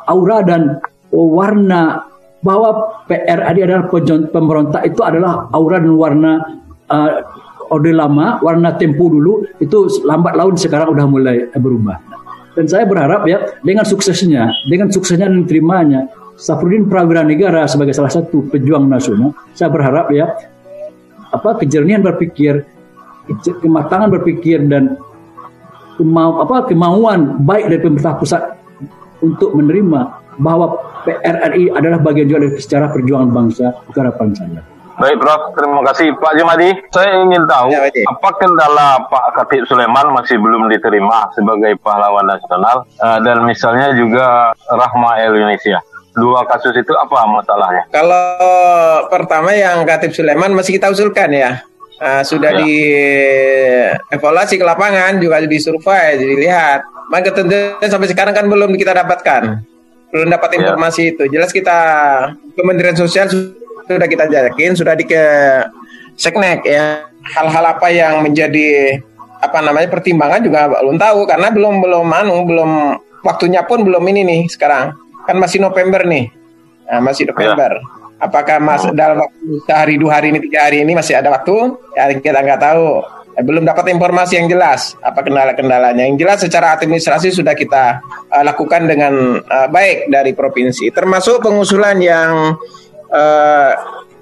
[0.10, 0.82] aura dan
[1.14, 2.02] warna
[2.42, 3.86] bahwa PRRI adalah
[4.30, 6.32] pemberontak itu adalah aura dan warna
[6.90, 7.12] uh,
[7.74, 11.98] orde lama, warna tempo dulu itu lambat laun sekarang udah mulai berubah.
[12.56, 18.12] Dan saya berharap ya dengan suksesnya, dengan suksesnya dan terimanya Safrudin Prawira Negara sebagai salah
[18.12, 20.36] satu pejuang nasional, saya berharap ya
[21.36, 22.64] apa kejernihan berpikir,
[23.62, 24.96] kematangan berpikir dan
[26.00, 28.42] kemau, apa kemauan baik dari pemerintah pusat
[29.24, 34.62] untuk menerima bahwa PRRI adalah bagian juga dari sejarah perjuangan bangsa itu harapan saya.
[34.96, 36.72] Baik Prof, terima kasih Pak Jumadi.
[36.96, 42.88] Saya ingin tahu ya, apa kendala Pak Katib Sulaiman masih belum diterima sebagai pahlawan nasional
[43.04, 45.84] uh, dan misalnya juga Rahma Indonesia.
[46.16, 47.84] Dua kasus itu apa masalahnya?
[47.92, 48.24] Kalau
[49.12, 51.64] pertama yang Katib Sulaiman masih kita usulkan ya.
[51.96, 52.60] Uh, sudah ya.
[52.60, 52.76] di
[54.12, 59.64] evaluasi ke lapangan juga disurvey dilihat maka tentunya sampai sekarang kan belum kita dapatkan
[60.12, 60.56] belum dapat ya.
[60.60, 61.12] informasi ya.
[61.16, 61.80] itu jelas kita
[62.52, 65.24] Kementerian Sosial sudah kita jakin sudah di ke
[66.20, 69.00] seknek ya hal-hal apa yang menjadi
[69.40, 72.72] apa namanya pertimbangan juga belum tahu karena belum belum anu belum
[73.22, 74.96] waktunya pun belum ini nih sekarang
[75.26, 76.30] kan masih November nih
[76.88, 78.06] nah, masih November ya.
[78.16, 78.96] Apakah mas oh.
[78.96, 81.76] dalam waktu sehari dua hari ini tiga hari ini masih ada waktu?
[82.00, 83.04] Ya kita nggak tahu.
[83.36, 86.08] Ya, belum dapat informasi yang jelas apa kendala-kendalanya.
[86.08, 88.00] Yang jelas secara administrasi sudah kita
[88.32, 92.56] uh, lakukan dengan uh, baik dari provinsi, termasuk pengusulan yang
[93.12, 93.72] uh,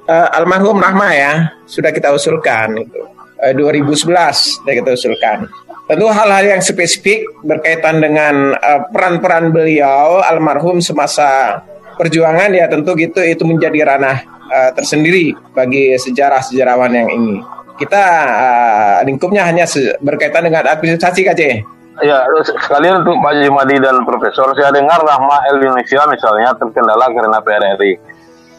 [0.09, 1.33] uh, almarhum Rahma ya
[1.69, 3.01] sudah kita usulkan itu
[3.45, 4.09] uh, 2011
[4.65, 5.45] sudah kita usulkan.
[5.83, 8.55] Tentu hal-hal yang spesifik berkaitan dengan
[8.95, 11.59] peran-peran uh, beliau almarhum semasa
[11.99, 17.43] perjuangan ya tentu gitu itu menjadi ranah uh, tersendiri bagi sejarah sejarawan yang ini.
[17.75, 19.67] Kita uh, lingkupnya hanya
[19.99, 21.41] berkaitan dengan administrasi KJ.
[22.01, 27.93] Ya, sekalian untuk Pak Jumadi dan Profesor, saya dengar Rahma Indonesia misalnya terkendala karena PRRI.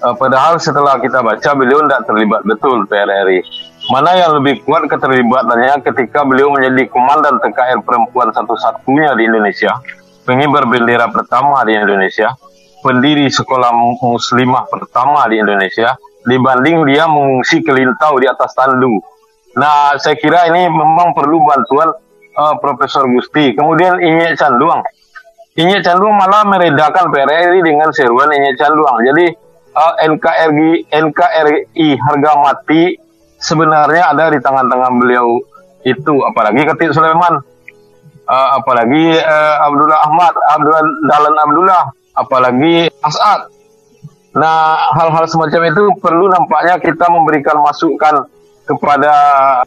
[0.04, 3.40] Uh, padahal setelah kita baca beliau tidak terlibat betul PRRI.
[3.92, 9.76] Mana yang lebih kuat keterlibatannya ketika beliau menjadi komandan TKR perempuan satu-satunya di Indonesia,
[10.24, 12.32] pengibar bendera pertama di Indonesia,
[12.80, 15.92] pendiri sekolah muslimah pertama di Indonesia,
[16.24, 19.04] dibanding dia mengungsi ke Lintau di atas tandu.
[19.60, 21.92] Nah, saya kira ini memang perlu bantuan
[22.40, 23.52] uh, Profesor Gusti.
[23.52, 24.80] Kemudian Inye Canduang.
[25.60, 28.96] Inye Canduang malah meredakan PRRI dengan seruan Inye Canduang.
[29.04, 29.28] Jadi
[29.76, 33.03] uh, NKRI, NKRI harga mati
[33.44, 35.36] sebenarnya ada di tangan-tangan beliau
[35.84, 36.14] itu.
[36.24, 37.44] Apalagi Ketik Sulaiman.
[38.24, 40.80] Uh, apalagi uh, Abdullah Ahmad, Abdullah
[41.12, 41.82] Dalan Abdullah,
[42.16, 43.52] apalagi Asad.
[44.32, 48.24] Nah, hal-hal semacam itu perlu nampaknya kita memberikan masukan
[48.64, 49.12] kepada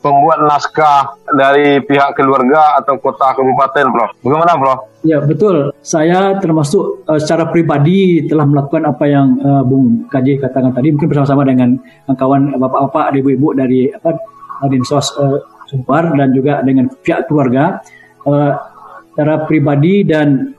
[0.01, 4.11] pembuat naskah dari pihak keluarga atau kota kabupaten, Prof.
[4.25, 4.79] Bagaimana, Prof?
[5.05, 5.69] Ya, betul.
[5.85, 11.09] Saya termasuk uh, secara pribadi telah melakukan apa yang uh, Bung Kaji katakan tadi, mungkin
[11.13, 11.77] bersama-sama dengan
[12.09, 14.17] kawan bapak-bapak, ibu-ibu dari apa
[14.65, 15.37] Dinsos uh,
[15.69, 17.77] Sumpar dan juga dengan pihak keluarga.
[18.25, 18.57] Uh,
[19.13, 20.53] secara pribadi dan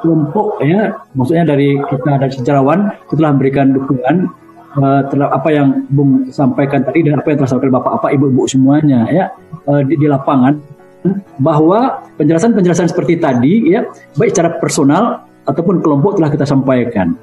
[0.00, 4.32] kelompok ya, maksudnya dari kita dari sejarawan telah memberikan dukungan
[4.76, 5.00] uh,
[5.32, 9.32] apa yang Bung sampaikan tadi dan apa yang telah sampaikan Bapak-bapak, Ibu-ibu semuanya ya
[9.66, 10.56] uh, di, di lapangan
[11.38, 13.86] bahwa penjelasan-penjelasan seperti tadi ya
[14.18, 17.14] baik secara personal ataupun kelompok telah kita sampaikan.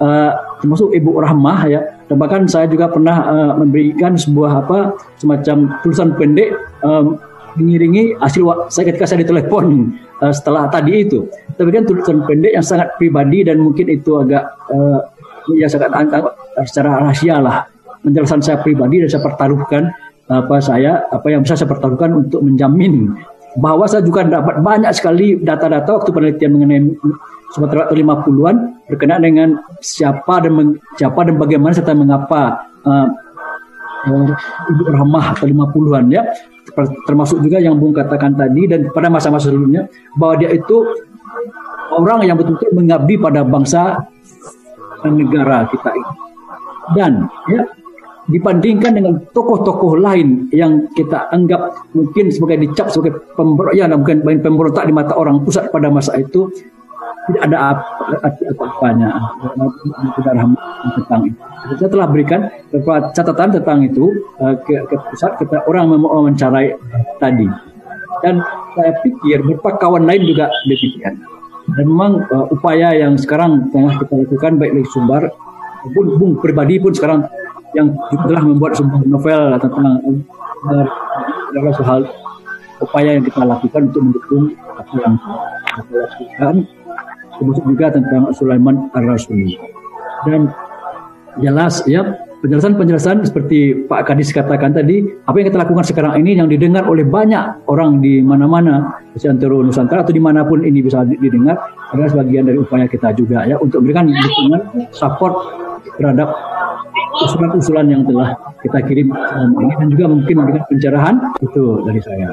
[0.00, 0.32] Uh,
[0.64, 6.16] termasuk Ibu Rahmah ya dan bahkan saya juga pernah uh, memberikan sebuah apa semacam tulisan
[6.16, 7.20] pendek um,
[7.60, 9.92] mengiringi hasil saya ketika saya ditelepon
[10.24, 14.48] uh, setelah tadi itu tapi kan tulisan pendek yang sangat pribadi dan mungkin itu agak
[14.72, 15.04] uh,
[15.52, 15.92] ya sangat
[16.66, 17.66] secara rahasia lah
[18.00, 19.92] penjelasan saya pribadi dan saya pertaruhkan
[20.30, 23.12] apa saya apa yang bisa saya pertaruhkan untuk menjamin
[23.58, 26.80] bahwa saya juga dapat banyak sekali data-data waktu penelitian mengenai
[27.50, 29.48] Sumatera 50-an berkenaan dengan
[29.82, 33.10] siapa dan meng, siapa dan bagaimana serta mengapa uh,
[34.70, 36.22] Ibu Rahmah atau 50-an ya
[37.04, 40.86] termasuk juga yang Bung katakan tadi dan pada masa-masa sebelumnya bahwa dia itu
[41.90, 43.98] orang yang betul-betul mengabdi pada bangsa
[45.02, 46.29] dan negara kita ini.
[46.96, 47.62] Dan ya
[48.30, 54.86] dibandingkan dengan tokoh-tokoh lain yang kita anggap mungkin sebagai dicap sebagai pemberontak, ya mungkin pemberontak
[54.86, 56.46] di mata orang pusat pada masa itu
[57.30, 57.56] tidak ada
[58.54, 59.10] apa-apanya
[60.18, 60.44] tidak ada
[60.98, 61.40] tentang itu.
[61.76, 62.40] Saya telah berikan
[62.72, 64.04] beberapa catatan tentang itu
[64.40, 66.74] eh, ke, ke pusat kita orang mewawancarai
[67.20, 67.46] tadi
[68.24, 68.40] dan
[68.76, 71.14] saya pikir beberapa kawan lain juga demikian.
[71.70, 75.22] Dan memang uh, upaya yang sekarang tengah kita lakukan baik dari Sumbar
[75.88, 77.24] pun Bung pribadi pun sekarang
[77.72, 79.86] yang telah membuat sebuah novel tentang
[80.66, 82.00] uh, soal
[82.82, 85.14] upaya yang kita lakukan untuk mendukung apa yang
[85.78, 86.54] kita lakukan
[87.38, 89.56] termasuk juga tentang Sulaiman Ar-Rasuli
[90.26, 90.50] dan
[91.38, 92.04] jelas ya
[92.40, 97.04] penjelasan-penjelasan seperti Pak Kadis katakan tadi, apa yang kita lakukan sekarang ini yang didengar oleh
[97.04, 101.60] banyak orang di mana-mana, di antara Nusantara atau di mana pun ini bisa didengar,
[101.92, 105.36] adalah sebagian dari upaya kita juga ya untuk memberikan dukungan support
[105.98, 106.28] terhadap
[107.24, 109.08] usulan-usulan yang telah kita kirim
[109.60, 112.28] ini dan juga mungkin memberikan pencerahan itu dari saya.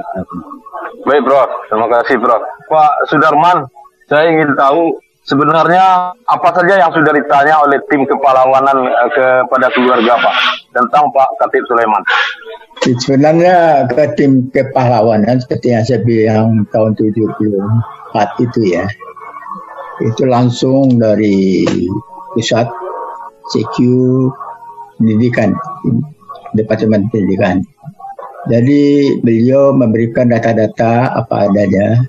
[1.07, 1.43] Baik, Bro.
[1.71, 2.37] Terima kasih, Bro.
[2.67, 3.57] Pak Sudarman,
[4.07, 10.15] saya ingin tahu sebenarnya apa saja yang sudah ditanya oleh tim kepahlawanan uh, kepada keluarga
[10.19, 10.35] Pak
[10.71, 12.03] tentang Pak Katib Sulaiman?
[12.77, 18.85] Sebenarnya ke tim kepahlawanan seperti yang saya bilang tahun 74 itu ya,
[19.99, 21.65] itu langsung dari
[22.31, 22.69] pusat
[23.53, 23.75] CQ
[24.97, 25.55] pendidikan,
[26.55, 27.63] Departemen Pendidikan.
[28.47, 31.99] Jadi beliau memberikan data-data apa adanya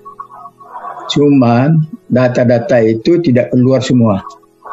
[1.09, 1.73] Cuma
[2.05, 4.21] data-data itu tidak keluar semua.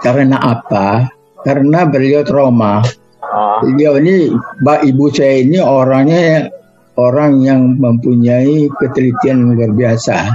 [0.04, 1.08] Karena apa?
[1.40, 2.84] Karena beliau trauma.
[3.24, 3.64] Ah.
[3.64, 4.28] Beliau ini,
[4.60, 6.52] mbak ibu saya ini orangnya
[7.00, 10.28] orang yang mempunyai ketelitian luar biasa.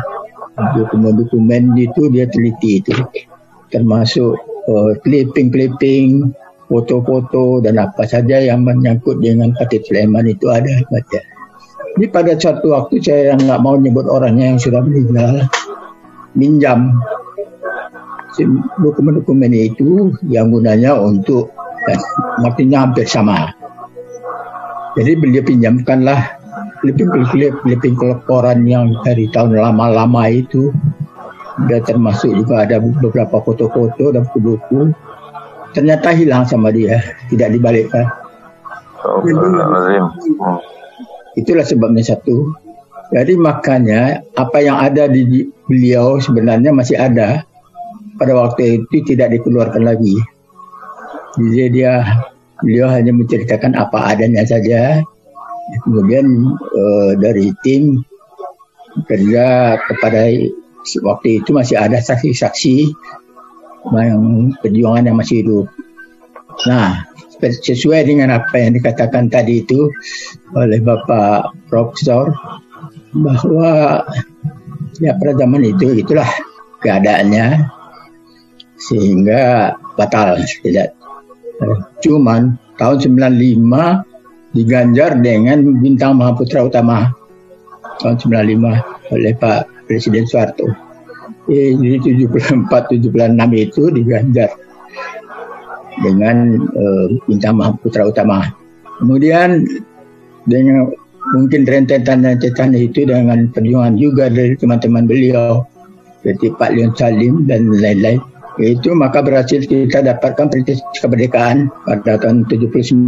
[0.58, 2.98] Dokumen-dokumen itu dia teliti itu.
[3.70, 4.36] Termasuk
[4.68, 6.34] uh, clipping-clipping,
[6.68, 10.72] foto-foto dan apa saja yang menyangkut dengan Katib Sulaiman itu ada.
[12.00, 15.52] Ini pada suatu waktu saya nggak mau nyebut orangnya yang sudah meninggal
[16.32, 16.96] minjam
[18.80, 21.52] dokumen-dokumen itu yang gunanya untuk
[21.92, 22.00] eh,
[22.48, 23.52] artinya hampir sama.
[24.96, 26.40] Jadi beliau pinjamkanlah
[26.80, 30.72] clipping-clip, clipping laporan yang dari tahun lama-lama itu.
[31.70, 34.96] Dan termasuk juga ada beberapa foto-foto dan buku-buku.
[35.72, 37.00] Ternyata hilang sama dia,
[37.32, 38.06] tidak dibalikkan.
[41.40, 42.52] Itulah sebabnya satu.
[43.12, 47.44] Jadi makanya apa yang ada di beliau sebenarnya masih ada
[48.16, 50.16] pada waktu itu tidak dikeluarkan lagi.
[51.36, 52.04] Jadi dia
[52.64, 55.04] beliau hanya menceritakan apa adanya saja.
[55.88, 58.04] Kemudian uh, dari tim
[59.08, 60.28] kerja kepada
[61.02, 62.76] waktu itu masih ada saksi-saksi
[63.92, 65.68] yang perjuangan yang masih hidup.
[66.70, 67.08] Nah,
[67.42, 69.90] sesuai dengan apa yang dikatakan tadi itu
[70.54, 72.30] oleh Bapak Profesor
[73.12, 74.06] bahwa
[75.02, 76.28] ya pada zaman itu itulah
[76.86, 77.66] keadaannya
[78.78, 80.98] sehingga batal tidak
[82.02, 87.14] cuman tahun 95 diganjar dengan bintang Mahaputra Utama
[88.02, 89.62] tahun 95 oleh Pak
[89.92, 90.72] Presiden Soeharto.
[91.52, 93.12] Eh, jadi 74 76
[93.60, 94.56] itu diganjar
[96.00, 98.48] dengan uh, bintang Mahaputra Utama.
[99.04, 99.68] Kemudian
[100.48, 100.88] dengan
[101.36, 105.68] mungkin rentetan-rentetan itu dengan perjuangan juga dari teman-teman beliau
[106.24, 108.22] seperti Pak Leon Salim dan lain-lain
[108.62, 113.08] itu maka berhasil kita dapatkan perintis kemerdekaan pada tahun 79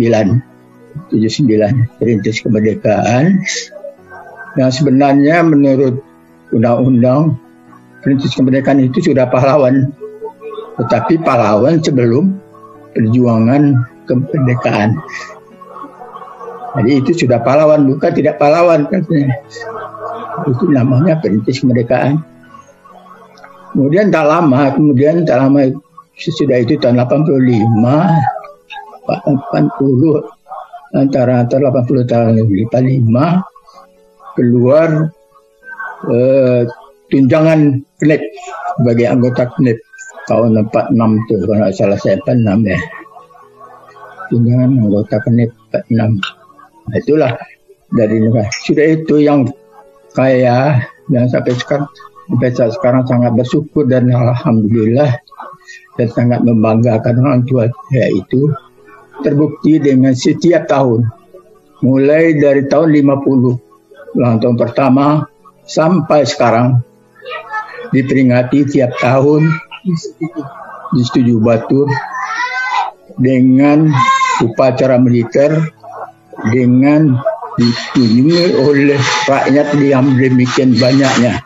[1.12, 3.38] 79 perintis kemerdekaan
[4.58, 6.00] yang sebenarnya menurut
[6.54, 7.36] undang-undang
[8.06, 9.90] perintis kemerdekaan itu sudah pahlawan
[10.78, 12.38] tetapi pahlawan sebelum
[12.94, 15.02] perjuangan kemerdekaan
[16.74, 19.38] jadi itu sudah pahlawan, bukan tidak pahlawan katanya.
[20.50, 22.18] Itu namanya perintis kemerdekaan.
[23.74, 25.70] Kemudian tak lama, kemudian tak lama
[26.18, 27.78] sesudah itu tahun 85,
[29.06, 32.38] 80, antara antara 80 tahun
[32.70, 35.14] 85, keluar
[36.12, 36.62] eh,
[37.12, 38.22] tunjangan KNEP
[38.82, 39.80] sebagai anggota KNEP
[40.28, 42.80] tahun 46 itu kalau salah saya 46 ya.
[44.32, 46.44] Tunjangan anggota KNEP 46
[46.84, 47.32] Nah, itulah
[47.94, 48.50] dari negara.
[48.52, 49.48] Sudah itu yang
[50.12, 51.88] kaya yang sampai sekarang
[52.28, 55.12] sampai sekarang sangat bersyukur dan alhamdulillah
[55.96, 58.52] dan sangat membanggakan orang tua saya itu.
[59.24, 61.06] Terbukti dengan setiap tahun.
[61.86, 65.24] Mulai dari tahun 50 ulang tahun pertama
[65.64, 66.84] sampai sekarang
[67.92, 69.48] diperingati tiap tahun
[70.94, 71.88] di Setuju Batu
[73.20, 73.92] dengan
[74.42, 75.54] upacara militer
[76.50, 77.22] dengan
[77.54, 81.46] dikunjungi oleh rakyat yang demikian banyaknya.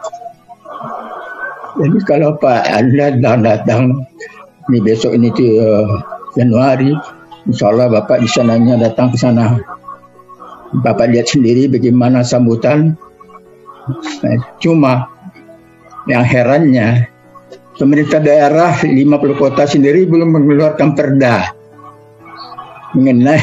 [1.78, 3.82] Jadi kalau Pak Anda datang datang
[4.72, 5.86] ini besok ini tu uh,
[6.34, 6.92] Januari,
[7.46, 9.60] insya Allah Bapak bisa nanya datang ke sana.
[10.84, 13.00] Bapak lihat sendiri bagaimana sambutan.
[13.88, 15.08] Nah, cuma
[16.08, 17.08] yang herannya
[17.76, 19.04] pemerintah daerah 50
[19.38, 21.52] kota sendiri belum mengeluarkan perda
[22.96, 23.40] mengenai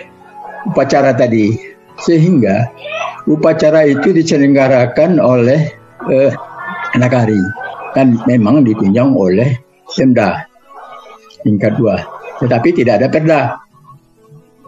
[0.68, 1.54] upacara tadi.
[1.98, 2.70] Sehingga
[3.26, 5.74] upacara itu diselenggarakan oleh
[6.06, 6.30] eh,
[6.94, 7.42] Nagari
[7.92, 9.58] dan memang ditunjang oleh
[9.88, 10.46] Pemda
[11.42, 11.98] tingkat dua.
[12.38, 13.42] Tetapi tidak ada perda.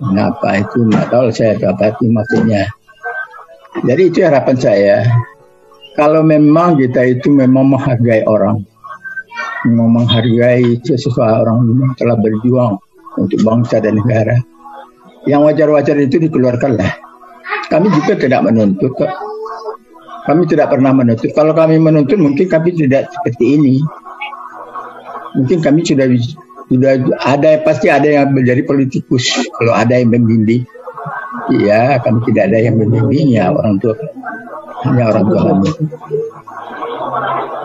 [0.00, 0.90] Kenapa itu?
[0.90, 2.66] Nggak tahu saya apa itu maksudnya
[3.86, 4.96] jadi itu harapan saya
[5.98, 8.62] kalau memang kita itu memang menghargai orang
[9.66, 12.80] memang menghargai seseorang yang telah berjuang
[13.18, 14.38] untuk bangsa dan negara
[15.28, 16.96] yang wajar-wajar itu dikeluarkanlah.
[17.68, 19.12] Kami juga tidak menuntut kok.
[20.24, 21.32] Kami tidak pernah menuntut.
[21.32, 23.74] Kalau kami menuntut mungkin kami tidak seperti ini.
[25.36, 26.06] Mungkin kami sudah
[26.70, 26.92] sudah
[27.22, 29.26] ada pasti ada yang menjadi politikus.
[29.58, 30.66] Kalau ada yang membimbing,
[31.55, 33.94] iya kami tidak ada yang membimbing ya orang tua
[34.86, 35.70] hanya orang tua kami.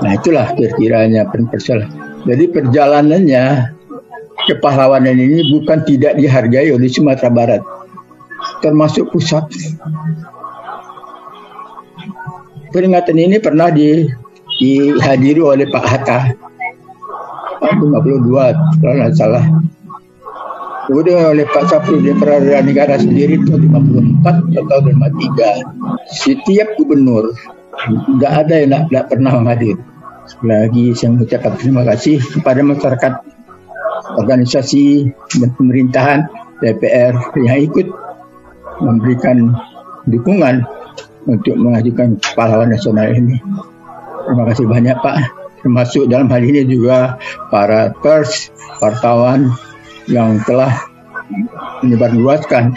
[0.03, 1.89] Nah itulah kira-kiranya persoalan.
[2.25, 3.43] Jadi perjalanannya
[4.49, 7.61] kepahlawanan ini bukan tidak dihargai oleh Sumatera Barat,
[8.59, 9.45] termasuk pusat.
[12.75, 14.03] Peringatan ini pernah di,
[14.59, 16.19] dihadiri oleh Pak Hatta
[17.63, 19.45] tahun 52 kalau tidak salah.
[20.85, 23.73] Kemudian oleh Pak Sapri di Peradilan Negara sendiri tahun
[24.21, 26.13] 54 atau 53.
[26.13, 27.33] Setiap gubernur
[27.85, 29.77] tidak ada yang tidak pernah menghadir.
[30.41, 33.13] Lagi saya mengucapkan terima kasih kepada masyarakat
[34.17, 35.09] organisasi
[35.41, 36.19] dan pemerintahan
[36.61, 37.87] DPR yang ikut
[38.81, 39.53] memberikan
[40.05, 40.65] dukungan
[41.25, 43.41] untuk mengajukan pahlawan nasional ini.
[44.25, 45.17] Terima kasih banyak Pak.
[45.65, 47.17] Termasuk dalam hal ini juga
[47.49, 49.49] para pers, wartawan
[50.09, 50.71] yang telah
[51.81, 52.73] menyebarluaskan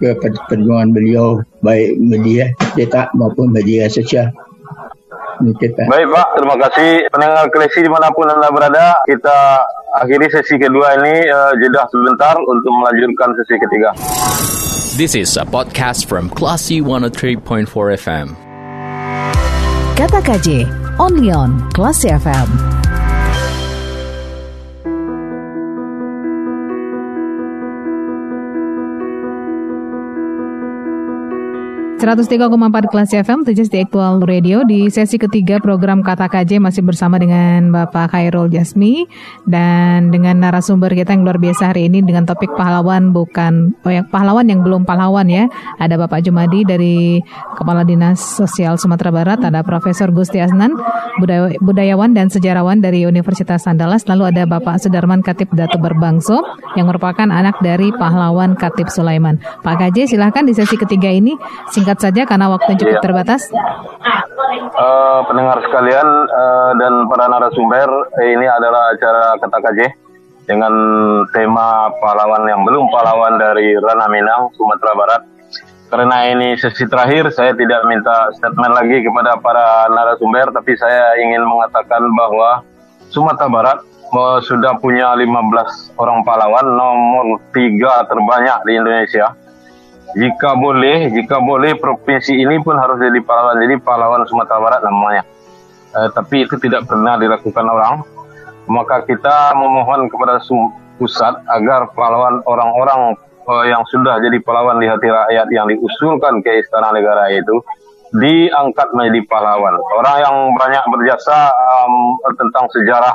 [0.00, 0.16] ke
[0.48, 4.32] perjuangan beliau baik media cetak maupun media sosial
[5.56, 5.88] kita.
[5.88, 8.92] Baik Pak, terima kasih pendengar Klesi di mana pun Anda berada.
[9.08, 9.64] Kita
[9.96, 13.90] akhiri sesi kedua ini uh, jeda sebentar untuk melanjutkan sesi ketiga.
[15.00, 17.40] This is a podcast from Classy 103.4
[17.96, 18.36] FM.
[19.96, 20.68] Kata KJ,
[21.00, 22.79] only on Classy FM.
[32.00, 32.48] 103,4
[32.88, 34.64] kelas FM, di Aktual Radio.
[34.64, 39.04] Di sesi ketiga program Kata KJ masih bersama dengan Bapak Khairul Jasmi
[39.44, 44.00] dan dengan narasumber kita yang luar biasa hari ini dengan topik pahlawan bukan oh ya,
[44.08, 45.44] pahlawan yang belum pahlawan ya.
[45.76, 47.20] Ada Bapak Jumadi dari
[47.60, 50.72] Kepala Dinas Sosial Sumatera Barat, ada Profesor Gusti Asnan,
[51.60, 56.40] budayawan dan sejarawan dari Universitas Andalas, lalu ada Bapak Sudarman Katib Datu Berbangso
[56.80, 59.36] yang merupakan anak dari pahlawan Katib Sulaiman.
[59.60, 61.36] Pak KJ silahkan di sesi ketiga ini
[61.68, 63.02] singkat singkat saja karena waktu yang cukup ya.
[63.02, 63.42] terbatas.
[63.50, 67.90] Uh, pendengar sekalian uh, dan para narasumber,
[68.22, 69.80] ini adalah acara Kata KJ
[70.46, 70.72] dengan
[71.34, 75.22] tema pahlawan yang belum pahlawan dari Rana Minang, Sumatera Barat.
[75.90, 81.42] Karena ini sesi terakhir, saya tidak minta statement lagi kepada para narasumber, tapi saya ingin
[81.42, 82.62] mengatakan bahwa
[83.10, 83.78] Sumatera Barat
[84.14, 89.34] uh, sudah punya 15 orang pahlawan, nomor tiga terbanyak di Indonesia
[90.18, 93.62] jika boleh, jika boleh provinsi ini pun harus jadi pahlawan.
[93.62, 95.22] Jadi pahlawan Sumatera Barat namanya.
[95.90, 98.02] Eh, tapi itu tidak pernah dilakukan orang.
[98.70, 100.42] Maka kita memohon kepada
[100.98, 103.14] pusat agar pahlawan orang-orang
[103.46, 107.62] eh, yang sudah jadi pahlawan di hati rakyat yang diusulkan ke Istana Negara itu
[108.10, 109.78] diangkat menjadi pahlawan.
[109.94, 113.14] Orang yang banyak berjasa um, tentang sejarah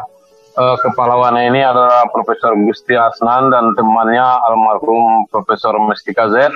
[0.55, 6.51] uh, kepahlawanan ini adalah Profesor Gusti Asnan dan temannya almarhum Profesor Mestika Z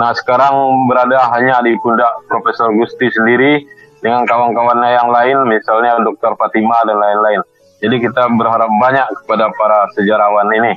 [0.00, 3.60] Nah sekarang berada hanya di pundak Profesor Gusti sendiri
[4.00, 6.32] dengan kawan-kawannya yang lain, misalnya Dr.
[6.40, 7.40] Fatima dan lain-lain.
[7.82, 10.72] Jadi kita berharap banyak kepada para sejarawan ini.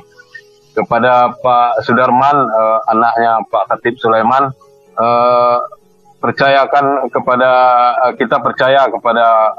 [0.76, 4.52] Kepada Pak Sudarman, uh, anaknya Pak Khatib Sulaiman,
[5.00, 5.56] uh,
[6.20, 7.50] percayakan kepada
[8.04, 9.56] uh, kita percaya kepada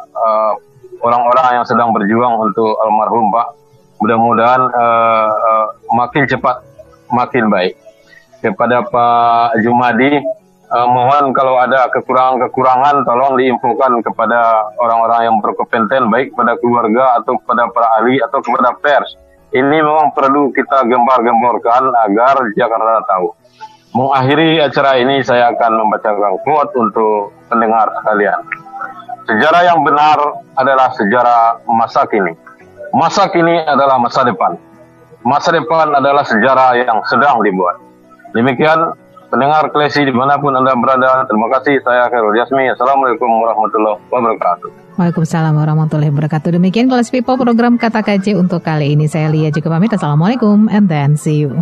[1.02, 3.48] orang-orang uh, yang sedang berjuang untuk almarhum Pak.
[3.98, 6.62] Mudah-mudahan uh, uh, makin cepat,
[7.10, 7.87] makin baik
[8.48, 10.24] kepada Pak Jumadi
[10.72, 17.40] uh, mohon kalau ada kekurangan-kekurangan tolong diinfokan kepada orang-orang yang berkompeten baik kepada keluarga atau
[17.40, 19.16] kepada para ahli atau kepada pers.
[19.48, 23.32] Ini memang perlu kita gembar-gemborkan agar Jakarta tahu.
[23.96, 28.36] Mengakhiri acara ini saya akan membacakan quote untuk pendengar sekalian.
[29.24, 30.20] Sejarah yang benar
[30.60, 32.36] adalah sejarah masa kini.
[32.92, 34.60] Masa kini adalah masa depan.
[35.24, 37.87] Masa depan adalah sejarah yang sedang dibuat.
[38.36, 38.96] Demikian
[39.28, 41.28] pendengar klesi di mana pun Anda berada.
[41.28, 41.80] Terima kasih.
[41.84, 42.72] Saya Khairul Yasmi.
[42.72, 44.70] Assalamualaikum warahmatullahi wabarakatuh.
[44.98, 46.58] Waalaikumsalam warahmatullahi wabarakatuh.
[46.58, 49.06] Demikian Kelas People program Kata KJ untuk kali ini.
[49.06, 49.94] Saya Lia juga pamit.
[49.94, 51.54] Assalamualaikum and then see you.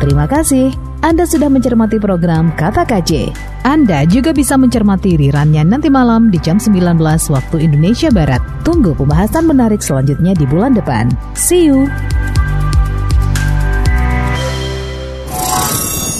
[0.00, 0.72] Terima kasih.
[1.04, 3.28] Anda sudah mencermati program Kata KJ.
[3.64, 6.96] Anda juga bisa mencermati rirannya nanti malam di jam 19
[7.28, 8.40] waktu Indonesia Barat.
[8.64, 11.12] Tunggu pembahasan menarik selanjutnya di bulan depan.
[11.36, 11.88] See you.